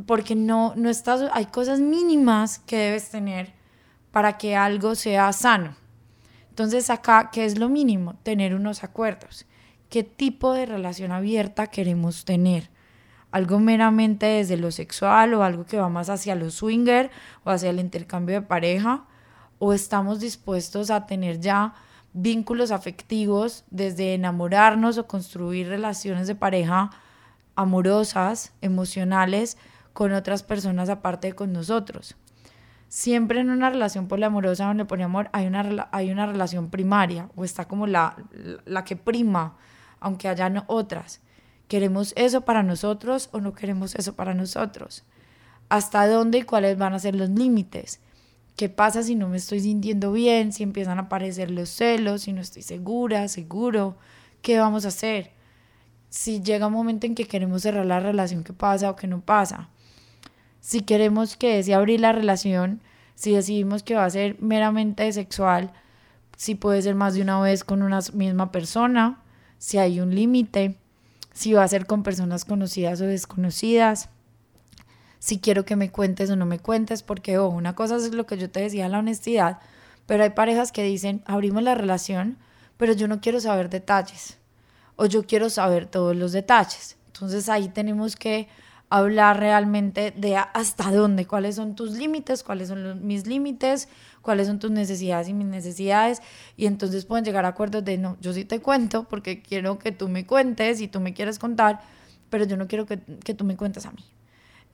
porque 0.06 0.34
no, 0.34 0.74
no 0.76 0.88
estás, 0.88 1.30
hay 1.32 1.46
cosas 1.46 1.80
mínimas 1.80 2.58
que 2.60 2.76
debes 2.76 3.10
tener 3.10 3.52
para 4.10 4.38
que 4.38 4.56
algo 4.56 4.94
sea 4.94 5.32
sano. 5.32 5.76
Entonces 6.50 6.90
acá, 6.90 7.30
¿qué 7.32 7.44
es 7.44 7.58
lo 7.58 7.68
mínimo? 7.68 8.14
Tener 8.22 8.54
unos 8.54 8.82
acuerdos 8.82 9.46
qué 9.88 10.02
tipo 10.02 10.52
de 10.52 10.66
relación 10.66 11.12
abierta 11.12 11.68
queremos 11.68 12.24
tener. 12.24 12.70
Algo 13.30 13.58
meramente 13.58 14.26
desde 14.26 14.56
lo 14.56 14.70
sexual 14.70 15.34
o 15.34 15.42
algo 15.42 15.66
que 15.66 15.78
va 15.78 15.88
más 15.88 16.08
hacia 16.08 16.34
lo 16.34 16.50
swinger 16.50 17.10
o 17.44 17.50
hacia 17.50 17.70
el 17.70 17.80
intercambio 17.80 18.40
de 18.40 18.46
pareja 18.46 19.04
o 19.58 19.72
estamos 19.72 20.20
dispuestos 20.20 20.90
a 20.90 21.06
tener 21.06 21.40
ya 21.40 21.74
vínculos 22.14 22.70
afectivos 22.70 23.64
desde 23.70 24.14
enamorarnos 24.14 24.96
o 24.96 25.06
construir 25.06 25.68
relaciones 25.68 26.26
de 26.26 26.34
pareja 26.34 26.90
amorosas, 27.54 28.52
emocionales, 28.60 29.58
con 29.98 30.12
otras 30.12 30.44
personas 30.44 30.88
aparte 30.90 31.26
de 31.26 31.32
con 31.32 31.52
nosotros. 31.52 32.14
Siempre 32.86 33.40
en 33.40 33.50
una 33.50 33.68
relación 33.68 34.06
poliamorosa 34.06 34.70
el 34.70 34.86
poliamor 34.86 35.28
hay 35.32 35.48
una, 35.48 35.88
hay 35.90 36.12
una 36.12 36.24
relación 36.24 36.70
primaria 36.70 37.28
o 37.34 37.44
está 37.44 37.64
como 37.66 37.88
la, 37.88 38.14
la 38.64 38.84
que 38.84 38.94
prima, 38.94 39.56
aunque 39.98 40.28
hayan 40.28 40.62
otras. 40.68 41.20
¿Queremos 41.66 42.12
eso 42.14 42.42
para 42.42 42.62
nosotros 42.62 43.28
o 43.32 43.40
no 43.40 43.54
queremos 43.54 43.96
eso 43.96 44.14
para 44.14 44.34
nosotros? 44.34 45.02
¿Hasta 45.68 46.06
dónde 46.06 46.38
y 46.38 46.42
cuáles 46.42 46.78
van 46.78 46.94
a 46.94 47.00
ser 47.00 47.16
los 47.16 47.30
límites? 47.30 47.98
¿Qué 48.54 48.68
pasa 48.68 49.02
si 49.02 49.16
no 49.16 49.28
me 49.28 49.38
estoy 49.38 49.58
sintiendo 49.58 50.12
bien? 50.12 50.52
Si 50.52 50.62
empiezan 50.62 50.98
a 50.98 51.02
aparecer 51.02 51.50
los 51.50 51.70
celos, 51.70 52.22
si 52.22 52.32
no 52.32 52.40
estoy 52.40 52.62
segura, 52.62 53.26
seguro. 53.26 53.96
¿Qué 54.42 54.60
vamos 54.60 54.84
a 54.84 54.88
hacer? 54.88 55.32
Si 56.08 56.40
llega 56.40 56.68
un 56.68 56.74
momento 56.74 57.08
en 57.08 57.16
que 57.16 57.26
queremos 57.26 57.62
cerrar 57.62 57.84
la 57.84 57.98
relación, 57.98 58.44
¿qué 58.44 58.52
pasa 58.52 58.90
o 58.90 58.94
qué 58.94 59.08
no 59.08 59.22
pasa? 59.22 59.70
Si 60.60 60.80
queremos 60.80 61.36
que 61.36 61.62
si 61.62 61.72
abrir 61.72 62.00
la 62.00 62.12
relación, 62.12 62.80
si 63.14 63.32
decidimos 63.34 63.82
que 63.82 63.94
va 63.94 64.04
a 64.04 64.10
ser 64.10 64.36
meramente 64.40 65.10
sexual, 65.12 65.72
si 66.36 66.54
puede 66.54 66.82
ser 66.82 66.94
más 66.94 67.14
de 67.14 67.22
una 67.22 67.40
vez 67.40 67.64
con 67.64 67.82
una 67.82 68.00
misma 68.12 68.52
persona, 68.52 69.22
si 69.58 69.78
hay 69.78 70.00
un 70.00 70.14
límite, 70.14 70.76
si 71.32 71.52
va 71.52 71.64
a 71.64 71.68
ser 71.68 71.86
con 71.86 72.02
personas 72.02 72.44
conocidas 72.44 73.00
o 73.00 73.04
desconocidas 73.04 74.10
si 75.18 75.40
quiero 75.40 75.64
que 75.64 75.76
me 75.76 75.90
cuentes 75.90 76.30
o 76.30 76.36
no 76.36 76.46
me 76.46 76.58
cuentes, 76.58 77.02
porque 77.02 77.38
oh, 77.38 77.48
una 77.48 77.74
cosa 77.74 77.96
es 77.96 78.14
lo 78.14 78.26
que 78.26 78.38
yo 78.38 78.50
te 78.50 78.60
decía, 78.60 78.88
la 78.88 79.00
honestidad, 79.00 79.58
pero 80.06 80.22
hay 80.22 80.30
parejas 80.30 80.72
que 80.72 80.82
dicen, 80.82 81.22
abrimos 81.26 81.62
la 81.62 81.74
relación, 81.74 82.38
pero 82.76 82.92
yo 82.92 83.08
no 83.08 83.20
quiero 83.20 83.40
saber 83.40 83.68
detalles, 83.68 84.38
o 84.96 85.06
yo 85.06 85.24
quiero 85.24 85.50
saber 85.50 85.86
todos 85.86 86.16
los 86.16 86.32
detalles. 86.32 86.96
Entonces 87.06 87.48
ahí 87.48 87.68
tenemos 87.68 88.16
que 88.16 88.48
hablar 88.90 89.38
realmente 89.38 90.12
de 90.12 90.36
hasta 90.36 90.90
dónde, 90.90 91.26
cuáles 91.26 91.56
son 91.56 91.74
tus 91.74 91.92
límites, 91.92 92.42
cuáles 92.42 92.68
son 92.68 93.06
mis 93.06 93.26
límites, 93.26 93.88
cuáles 94.22 94.46
son 94.46 94.58
tus 94.58 94.70
necesidades 94.70 95.28
y 95.28 95.34
mis 95.34 95.46
necesidades. 95.46 96.22
Y 96.56 96.66
entonces 96.66 97.04
pueden 97.04 97.24
llegar 97.24 97.44
a 97.44 97.48
acuerdos 97.48 97.84
de, 97.84 97.98
no, 97.98 98.16
yo 98.20 98.32
sí 98.32 98.44
te 98.44 98.60
cuento 98.60 99.04
porque 99.04 99.42
quiero 99.42 99.78
que 99.78 99.92
tú 99.92 100.08
me 100.08 100.26
cuentes 100.26 100.80
y 100.80 100.88
tú 100.88 101.00
me 101.00 101.14
quieres 101.14 101.38
contar, 101.38 101.80
pero 102.30 102.44
yo 102.44 102.56
no 102.56 102.66
quiero 102.66 102.86
que, 102.86 102.98
que 103.24 103.34
tú 103.34 103.44
me 103.44 103.56
cuentes 103.56 103.86
a 103.86 103.92
mí. 103.92 104.04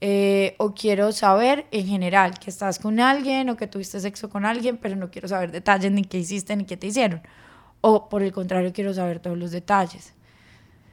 Eh, 0.01 0.55
o 0.57 0.73
quiero 0.73 1.11
saber 1.13 1.67
en 1.71 1.87
general 1.87 2.37
que 2.37 2.49
estás 2.49 2.79
con 2.79 2.99
alguien 2.99 3.49
o 3.49 3.55
que 3.55 3.67
tuviste 3.67 3.99
sexo 3.99 4.29
con 4.29 4.45
alguien, 4.45 4.77
pero 4.77 4.95
no 4.95 5.09
quiero 5.09 5.27
saber 5.27 5.51
detalles 5.51 5.91
ni 5.91 6.03
qué 6.03 6.19
hiciste 6.19 6.55
ni 6.55 6.65
qué 6.65 6.77
te 6.77 6.87
hicieron. 6.87 7.21
O 7.81 8.09
por 8.09 8.23
el 8.23 8.31
contrario, 8.31 8.73
quiero 8.73 8.93
saber 8.93 9.19
todos 9.19 9.37
los 9.37 9.51
detalles. 9.51 10.14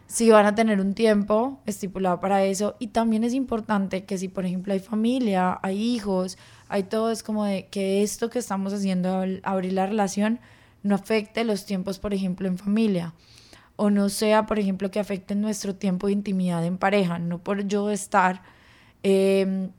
Si 0.07 0.31
van 0.31 0.47
a 0.47 0.55
tener 0.55 0.81
un 0.81 0.95
tiempo 0.95 1.61
estipulado 1.65 2.21
para 2.21 2.45
eso. 2.45 2.77
Y 2.79 2.89
también 2.89 3.25
es 3.25 3.33
importante 3.33 4.05
que 4.05 4.19
si, 4.19 4.29
por 4.29 4.45
ejemplo, 4.45 4.73
hay 4.73 4.81
familia, 4.81 5.59
hay 5.63 5.83
hijos, 5.83 6.37
hay 6.69 6.83
todo, 6.83 7.11
es 7.11 7.23
como 7.23 7.45
de 7.45 7.67
que 7.69 8.03
esto 8.03 8.29
que 8.29 8.39
estamos 8.39 8.73
haciendo 8.73 9.25
abrir 9.43 9.73
la 9.73 9.87
relación 9.87 10.41
no 10.83 10.95
afecte 10.95 11.45
los 11.45 11.65
tiempos, 11.65 11.99
por 11.99 12.13
ejemplo, 12.13 12.47
en 12.49 12.59
familia. 12.59 13.15
O 13.77 13.91
no 13.91 14.09
sea, 14.11 14.47
por 14.47 14.59
ejemplo, 14.59 14.91
que 14.91 15.01
afecte 15.01 15.35
nuestro 15.35 15.75
tiempo 15.75 16.09
de 16.09 16.13
intimidad 16.13 16.65
en 16.67 16.77
pareja. 16.77 17.19
No 17.19 17.39
por 17.39 17.67
yo 17.67 17.91
estar 17.91 18.43
Em, 19.03 19.73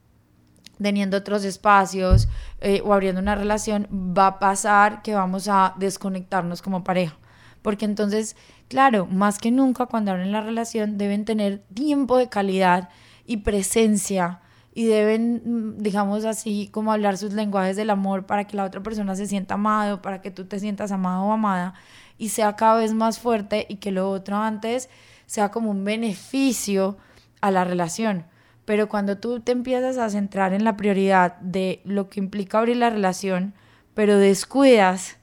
teniendo 0.82 1.16
otros 1.18 1.46
espacios 1.46 2.28
eh, 2.60 2.82
o 2.84 2.94
abriendo 2.94 3.22
una 3.22 3.36
relación, 3.36 3.88
va 3.92 4.28
a 4.28 4.40
pasar 4.40 5.02
que 5.02 5.16
vamos 5.16 5.48
a 5.48 5.76
desconectarnos 5.78 6.62
como 6.62 6.84
pareja. 6.84 7.18
Porque 7.64 7.86
entonces, 7.86 8.36
claro, 8.68 9.08
más 9.08 9.40
que 9.40 9.50
nunca 9.50 9.88
cuando 9.88 10.12
abren 10.12 10.32
la 10.32 10.42
relación 10.42 11.00
deben 11.00 11.26
tener 11.26 11.64
tiempo 11.74 12.18
de 12.18 12.30
calidad 12.30 12.90
y 13.26 13.38
presencia 13.38 14.42
y 14.76 14.86
deben, 14.86 15.42
mm, 15.46 15.78
digamos 15.78 16.26
así, 16.26 16.70
como 16.72 16.92
hablar 16.92 17.18
sus 17.18 17.34
lenguajes 17.34 17.76
del 17.76 17.90
amor 17.90 18.26
para 18.26 18.46
que 18.46 18.58
la 18.58 18.66
otra 18.66 18.84
persona 18.84 19.16
se 19.16 19.28
sienta 19.28 19.56
amado, 19.56 20.02
para 20.02 20.22
que 20.22 20.30
tú 20.30 20.46
te 20.46 20.60
sientas 20.60 20.92
amado 20.92 21.24
o 21.24 21.32
amada 21.32 21.74
y 22.18 22.30
sea 22.30 22.56
cada 22.56 22.78
vez 22.78 22.94
más 22.94 23.18
fuerte 23.18 23.66
y 23.70 23.78
que 23.78 23.92
lo 23.92 24.12
otro 24.12 24.38
antes 24.38 24.90
sea 25.26 25.50
como 25.50 25.72
un 25.72 25.84
beneficio 25.84 26.98
a 27.42 27.50
la 27.50 27.64
relación. 27.64 28.26
Pero 28.66 28.90
cuando 28.90 29.18
tú 29.18 29.40
te 29.40 29.52
empiezas 29.52 29.98
a 29.98 30.10
centrar 30.10 30.54
en 30.54 30.64
la 30.64 30.78
prioridad 30.78 31.38
de 31.40 31.82
lo 31.86 32.10
que 32.10 32.20
implica 32.20 32.60
abrir 32.60 32.78
la 32.78 32.90
relación, 32.90 33.54
pero 33.94 34.18
descuidas 34.18 35.18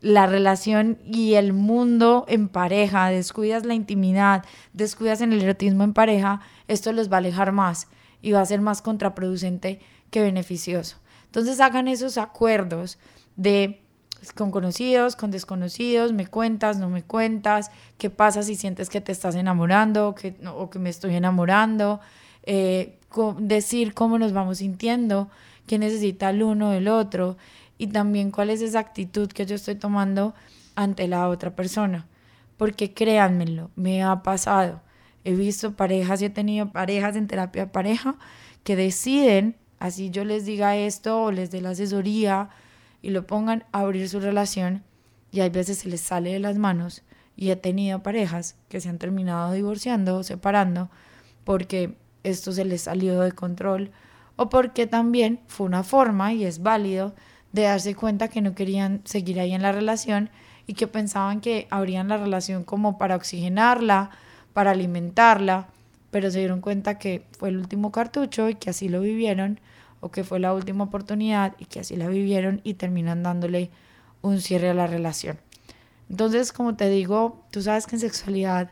la 0.00 0.26
relación 0.26 0.98
y 1.04 1.34
el 1.34 1.52
mundo 1.52 2.24
en 2.28 2.48
pareja, 2.48 3.08
descuidas 3.08 3.66
la 3.66 3.74
intimidad, 3.74 4.44
descuidas 4.72 5.20
en 5.20 5.32
el 5.32 5.42
erotismo 5.42 5.84
en 5.84 5.92
pareja, 5.92 6.40
esto 6.68 6.92
los 6.92 7.10
va 7.10 7.16
a 7.16 7.18
alejar 7.18 7.52
más 7.52 7.88
y 8.22 8.32
va 8.32 8.40
a 8.40 8.46
ser 8.46 8.60
más 8.60 8.82
contraproducente 8.82 9.80
que 10.10 10.22
beneficioso. 10.22 10.96
Entonces 11.26 11.60
hagan 11.60 11.86
esos 11.86 12.18
acuerdos 12.18 12.98
de 13.36 13.82
con 14.34 14.50
conocidos, 14.50 15.16
con 15.16 15.30
desconocidos, 15.30 16.12
me 16.12 16.26
cuentas, 16.26 16.78
no 16.78 16.90
me 16.90 17.02
cuentas, 17.02 17.70
qué 17.96 18.10
pasa 18.10 18.42
si 18.42 18.54
sientes 18.54 18.90
que 18.90 19.00
te 19.00 19.12
estás 19.12 19.34
enamorando 19.34 20.14
que, 20.14 20.34
o 20.54 20.68
que 20.68 20.78
me 20.78 20.90
estoy 20.90 21.14
enamorando, 21.14 22.00
eh, 22.42 22.98
decir 23.38 23.94
cómo 23.94 24.18
nos 24.18 24.32
vamos 24.32 24.58
sintiendo, 24.58 25.30
qué 25.66 25.78
necesita 25.78 26.30
el 26.30 26.42
uno 26.42 26.70
del 26.70 26.88
otro 26.88 27.36
y 27.80 27.86
también 27.86 28.30
cuál 28.30 28.50
es 28.50 28.60
esa 28.60 28.78
actitud 28.78 29.28
que 29.32 29.46
yo 29.46 29.54
estoy 29.54 29.74
tomando 29.74 30.34
ante 30.74 31.08
la 31.08 31.30
otra 31.30 31.56
persona. 31.56 32.06
Porque 32.58 32.92
créanmelo, 32.92 33.70
me 33.74 34.02
ha 34.02 34.22
pasado. 34.22 34.82
He 35.24 35.32
visto 35.32 35.72
parejas 35.76 36.20
y 36.20 36.26
he 36.26 36.30
tenido 36.30 36.72
parejas 36.72 37.16
en 37.16 37.26
terapia 37.26 37.72
pareja 37.72 38.16
que 38.64 38.76
deciden, 38.76 39.56
así 39.78 40.10
yo 40.10 40.26
les 40.26 40.44
diga 40.44 40.76
esto 40.76 41.22
o 41.22 41.32
les 41.32 41.50
dé 41.50 41.62
la 41.62 41.70
asesoría 41.70 42.50
y 43.00 43.10
lo 43.12 43.26
pongan 43.26 43.64
a 43.72 43.80
abrir 43.80 44.10
su 44.10 44.20
relación 44.20 44.82
y 45.32 45.40
hay 45.40 45.48
veces 45.48 45.78
se 45.78 45.88
les 45.88 46.02
sale 46.02 46.34
de 46.34 46.38
las 46.38 46.58
manos 46.58 47.02
y 47.34 47.48
he 47.48 47.56
tenido 47.56 48.02
parejas 48.02 48.56
que 48.68 48.82
se 48.82 48.90
han 48.90 48.98
terminado 48.98 49.52
divorciando 49.52 50.18
o 50.18 50.22
separando 50.22 50.90
porque 51.44 51.96
esto 52.24 52.52
se 52.52 52.66
les 52.66 52.82
salió 52.82 53.20
de 53.20 53.32
control 53.32 53.90
o 54.36 54.50
porque 54.50 54.86
también 54.86 55.40
fue 55.46 55.66
una 55.66 55.82
forma, 55.82 56.32
y 56.32 56.44
es 56.44 56.62
válido, 56.62 57.14
de 57.52 57.62
darse 57.62 57.94
cuenta 57.94 58.28
que 58.28 58.40
no 58.40 58.54
querían 58.54 59.02
seguir 59.04 59.40
ahí 59.40 59.52
en 59.52 59.62
la 59.62 59.72
relación 59.72 60.30
y 60.66 60.74
que 60.74 60.86
pensaban 60.86 61.40
que 61.40 61.66
abrían 61.70 62.08
la 62.08 62.16
relación 62.16 62.64
como 62.64 62.98
para 62.98 63.16
oxigenarla, 63.16 64.10
para 64.52 64.70
alimentarla, 64.72 65.68
pero 66.10 66.30
se 66.30 66.38
dieron 66.38 66.60
cuenta 66.60 66.98
que 66.98 67.26
fue 67.38 67.48
el 67.48 67.58
último 67.58 67.92
cartucho 67.92 68.48
y 68.48 68.54
que 68.54 68.70
así 68.70 68.88
lo 68.88 69.00
vivieron, 69.00 69.60
o 70.00 70.10
que 70.10 70.24
fue 70.24 70.40
la 70.40 70.54
última 70.54 70.84
oportunidad 70.84 71.54
y 71.58 71.66
que 71.66 71.80
así 71.80 71.96
la 71.96 72.08
vivieron 72.08 72.60
y 72.64 72.74
terminan 72.74 73.22
dándole 73.22 73.70
un 74.22 74.40
cierre 74.40 74.70
a 74.70 74.74
la 74.74 74.86
relación. 74.86 75.38
Entonces, 76.08 76.52
como 76.52 76.74
te 76.74 76.88
digo, 76.88 77.44
tú 77.50 77.62
sabes 77.62 77.86
que 77.86 77.96
en 77.96 78.00
sexualidad 78.00 78.70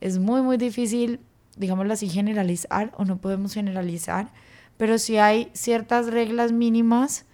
es 0.00 0.18
muy, 0.18 0.42
muy 0.42 0.56
difícil 0.56 1.20
digámoslo 1.56 1.92
así, 1.92 2.08
generalizar 2.08 2.92
o 2.96 3.04
no 3.04 3.18
podemos 3.18 3.54
generalizar, 3.54 4.28
pero 4.76 4.98
si 4.98 5.18
hay 5.18 5.50
ciertas 5.52 6.06
reglas 6.06 6.52
mínimas 6.52 7.26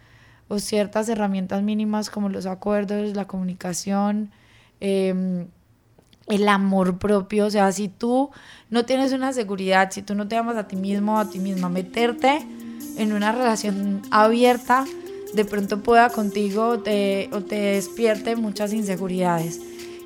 o 0.48 0.58
ciertas 0.58 1.08
herramientas 1.08 1.62
mínimas 1.62 2.10
como 2.10 2.28
los 2.28 2.46
acuerdos, 2.46 3.14
la 3.14 3.26
comunicación, 3.26 4.30
em, 4.80 5.46
el 6.26 6.48
amor 6.48 6.98
propio, 6.98 7.46
o 7.46 7.50
sea, 7.50 7.70
si 7.72 7.88
tú 7.88 8.30
no 8.70 8.84
tienes 8.84 9.12
una 9.12 9.32
seguridad, 9.32 9.90
si 9.90 10.02
tú 10.02 10.14
no 10.14 10.28
te 10.28 10.36
amas 10.36 10.56
a 10.56 10.68
ti 10.68 10.76
mismo 10.76 11.14
o 11.14 11.18
a 11.18 11.30
ti 11.30 11.38
misma, 11.38 11.68
meterte 11.68 12.46
en 12.96 13.12
una 13.12 13.32
relación 13.32 14.02
abierta, 14.10 14.84
de 15.34 15.44
pronto 15.44 15.82
pueda 15.82 16.10
contigo 16.10 16.68
o 16.68 16.80
te 16.80 17.28
despierte 17.50 18.36
muchas 18.36 18.72
inseguridades. 18.72 19.60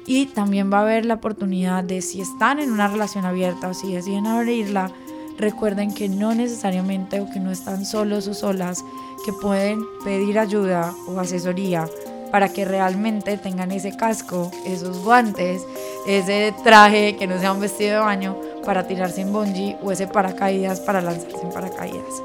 Y 0.06 0.26
también 0.26 0.72
va 0.72 0.78
a 0.78 0.82
haber 0.82 1.06
la 1.06 1.14
oportunidad 1.14 1.84
de 1.84 2.02
si 2.02 2.20
están 2.20 2.58
en 2.58 2.72
una 2.72 2.88
relación 2.88 3.24
abierta 3.24 3.68
o 3.68 3.74
si 3.74 3.92
deciden 3.92 4.26
abrirla, 4.26 4.90
recuerden 5.38 5.94
que 5.94 6.08
no 6.08 6.34
necesariamente 6.34 7.20
o 7.20 7.30
que 7.30 7.40
no 7.40 7.50
están 7.50 7.84
solos 7.84 8.26
o 8.28 8.34
solas, 8.34 8.84
que 9.24 9.32
pueden 9.32 9.80
pedir 10.04 10.38
ayuda 10.38 10.94
o 11.06 11.18
asesoría 11.18 11.88
para 12.30 12.48
que 12.48 12.64
realmente 12.64 13.36
tengan 13.36 13.72
ese 13.72 13.94
casco, 13.94 14.50
esos 14.64 15.04
guantes, 15.04 15.62
ese 16.06 16.54
traje 16.64 17.16
que 17.16 17.26
no 17.26 17.38
sea 17.38 17.52
un 17.52 17.60
vestido 17.60 17.92
de 17.92 17.98
baño 17.98 18.36
para 18.64 18.86
tirarse 18.86 19.20
en 19.20 19.32
bungee 19.32 19.76
o 19.82 19.92
ese 19.92 20.06
paracaídas 20.06 20.80
para 20.80 21.02
lanzarse 21.02 21.42
en 21.42 21.50
paracaídas. 21.50 22.22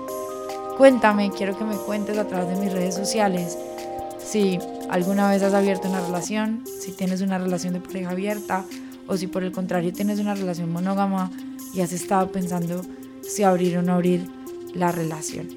Cuéntame, 0.78 1.32
quiero 1.32 1.58
que 1.58 1.66
me 1.66 1.76
cuentes 1.76 2.18
a 2.18 2.28
través 2.28 2.50
de 2.50 2.64
mis 2.64 2.72
redes 2.72 2.96
sociales 2.96 3.58
si 4.20 4.60
alguna 4.90 5.30
vez 5.30 5.42
has 5.44 5.54
abierto 5.54 5.90
una 5.90 6.02
relación, 6.02 6.64
si 6.80 6.92
tienes 6.92 7.22
una 7.22 7.38
relación 7.38 7.74
de 7.74 7.80
pareja 7.80 8.12
abierta 8.12 8.64
o 9.08 9.18
si 9.18 9.28
por 9.28 9.44
el 9.44 9.52
contrario 9.52 9.94
tienes 9.94 10.20
una 10.20 10.36
relación 10.36 10.72
monógama 10.72 11.32
y 11.74 11.82
has 11.82 11.94
estado 11.94 12.32
pensando 12.32 12.82
si 13.22 13.44
abrir 13.44 13.78
o 13.78 13.82
no 13.82 13.94
abrir 13.94 14.28
la 14.74 14.92
relación. 14.92 15.48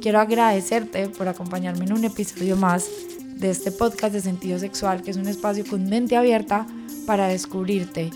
Quiero 0.00 0.20
agradecerte 0.20 1.08
por 1.08 1.28
acompañarme 1.28 1.84
en 1.84 1.92
un 1.92 2.04
episodio 2.04 2.56
más 2.56 2.88
de 3.36 3.50
este 3.50 3.72
podcast 3.72 4.14
de 4.14 4.20
sentido 4.20 4.58
sexual, 4.58 5.02
que 5.02 5.10
es 5.10 5.16
un 5.16 5.26
espacio 5.26 5.64
con 5.68 5.88
mente 5.88 6.16
abierta 6.16 6.66
para 7.06 7.28
descubrirte. 7.28 8.10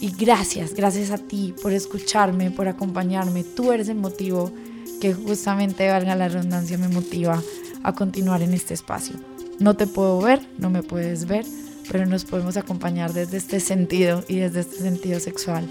Y 0.00 0.10
gracias, 0.10 0.74
gracias 0.74 1.10
a 1.10 1.18
ti 1.18 1.54
por 1.62 1.72
escucharme, 1.72 2.50
por 2.50 2.68
acompañarme. 2.68 3.44
Tú 3.44 3.72
eres 3.72 3.88
el 3.88 3.96
motivo 3.96 4.52
que 5.00 5.14
justamente, 5.14 5.88
valga 5.88 6.14
la 6.14 6.28
redundancia, 6.28 6.78
me 6.78 6.88
motiva 6.88 7.42
a 7.82 7.92
continuar 7.94 8.42
en 8.42 8.52
este 8.52 8.74
espacio. 8.74 9.16
No 9.58 9.74
te 9.74 9.86
puedo 9.86 10.20
ver, 10.20 10.46
no 10.58 10.68
me 10.68 10.82
puedes 10.82 11.26
ver, 11.26 11.46
pero 11.90 12.04
nos 12.04 12.24
podemos 12.24 12.56
acompañar 12.56 13.12
desde 13.12 13.38
este 13.38 13.60
sentido 13.60 14.24
y 14.28 14.36
desde 14.36 14.60
este 14.60 14.76
sentido 14.78 15.20
sexual 15.20 15.66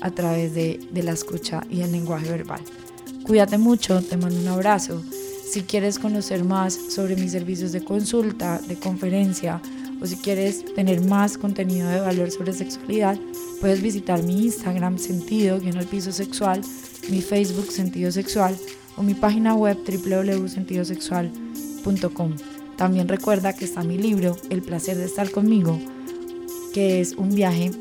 a 0.00 0.10
través 0.10 0.54
de, 0.54 0.80
de 0.90 1.02
la 1.02 1.12
escucha 1.12 1.62
y 1.70 1.82
el 1.82 1.92
lenguaje 1.92 2.30
verbal. 2.30 2.60
Cuídate 3.24 3.58
mucho, 3.58 4.02
te 4.02 4.16
mando 4.16 4.40
un 4.40 4.48
abrazo. 4.48 5.02
Si 5.50 5.62
quieres 5.62 5.98
conocer 5.98 6.44
más 6.44 6.74
sobre 6.74 7.16
mis 7.16 7.32
servicios 7.32 7.72
de 7.72 7.82
consulta, 7.82 8.60
de 8.68 8.76
conferencia, 8.76 9.62
o 10.00 10.06
si 10.06 10.14
quieres 10.16 10.64
tener 10.74 11.00
más 11.00 11.38
contenido 11.38 11.88
de 11.88 12.00
valor 12.00 12.30
sobre 12.30 12.52
sexualidad, 12.52 13.18
puedes 13.60 13.82
visitar 13.82 14.22
mi 14.22 14.44
Instagram 14.44 14.96
sentido, 14.98 15.58
guion 15.58 15.76
el 15.76 15.86
piso 15.86 16.12
sexual, 16.12 16.60
mi 17.10 17.20
Facebook 17.20 17.72
sentido 17.72 18.12
sexual 18.12 18.56
o 18.96 19.02
mi 19.02 19.14
página 19.14 19.54
web 19.54 19.76
www.sentidosexual.com. 19.86 22.36
También 22.76 23.08
recuerda 23.08 23.54
que 23.54 23.64
está 23.64 23.82
mi 23.82 23.98
libro 23.98 24.36
El 24.50 24.62
placer 24.62 24.96
de 24.96 25.06
estar 25.06 25.28
conmigo, 25.30 25.80
que 26.72 27.00
es 27.00 27.14
un 27.14 27.34
viaje 27.34 27.72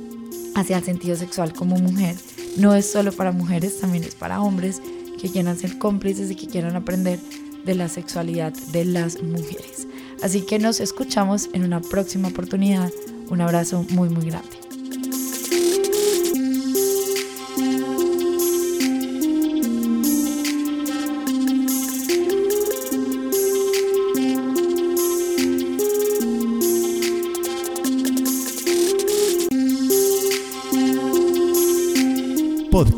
hacia 0.57 0.77
el 0.77 0.83
sentido 0.83 1.15
sexual 1.15 1.53
como 1.53 1.77
mujer. 1.77 2.15
No 2.57 2.73
es 2.73 2.91
solo 2.91 3.11
para 3.11 3.31
mujeres, 3.31 3.79
también 3.79 4.03
es 4.03 4.15
para 4.15 4.41
hombres 4.41 4.81
que 5.21 5.29
quieran 5.29 5.57
ser 5.57 5.77
cómplices 5.77 6.31
y 6.31 6.35
que 6.35 6.47
quieran 6.47 6.75
aprender 6.75 7.19
de 7.65 7.75
la 7.75 7.87
sexualidad 7.87 8.53
de 8.71 8.85
las 8.85 9.21
mujeres. 9.21 9.87
Así 10.21 10.41
que 10.41 10.57
nos 10.57 10.79
escuchamos 10.79 11.49
en 11.53 11.63
una 11.63 11.81
próxima 11.81 12.29
oportunidad. 12.29 12.91
Un 13.29 13.41
abrazo 13.41 13.85
muy 13.89 14.09
muy 14.09 14.25
grande. 14.25 14.66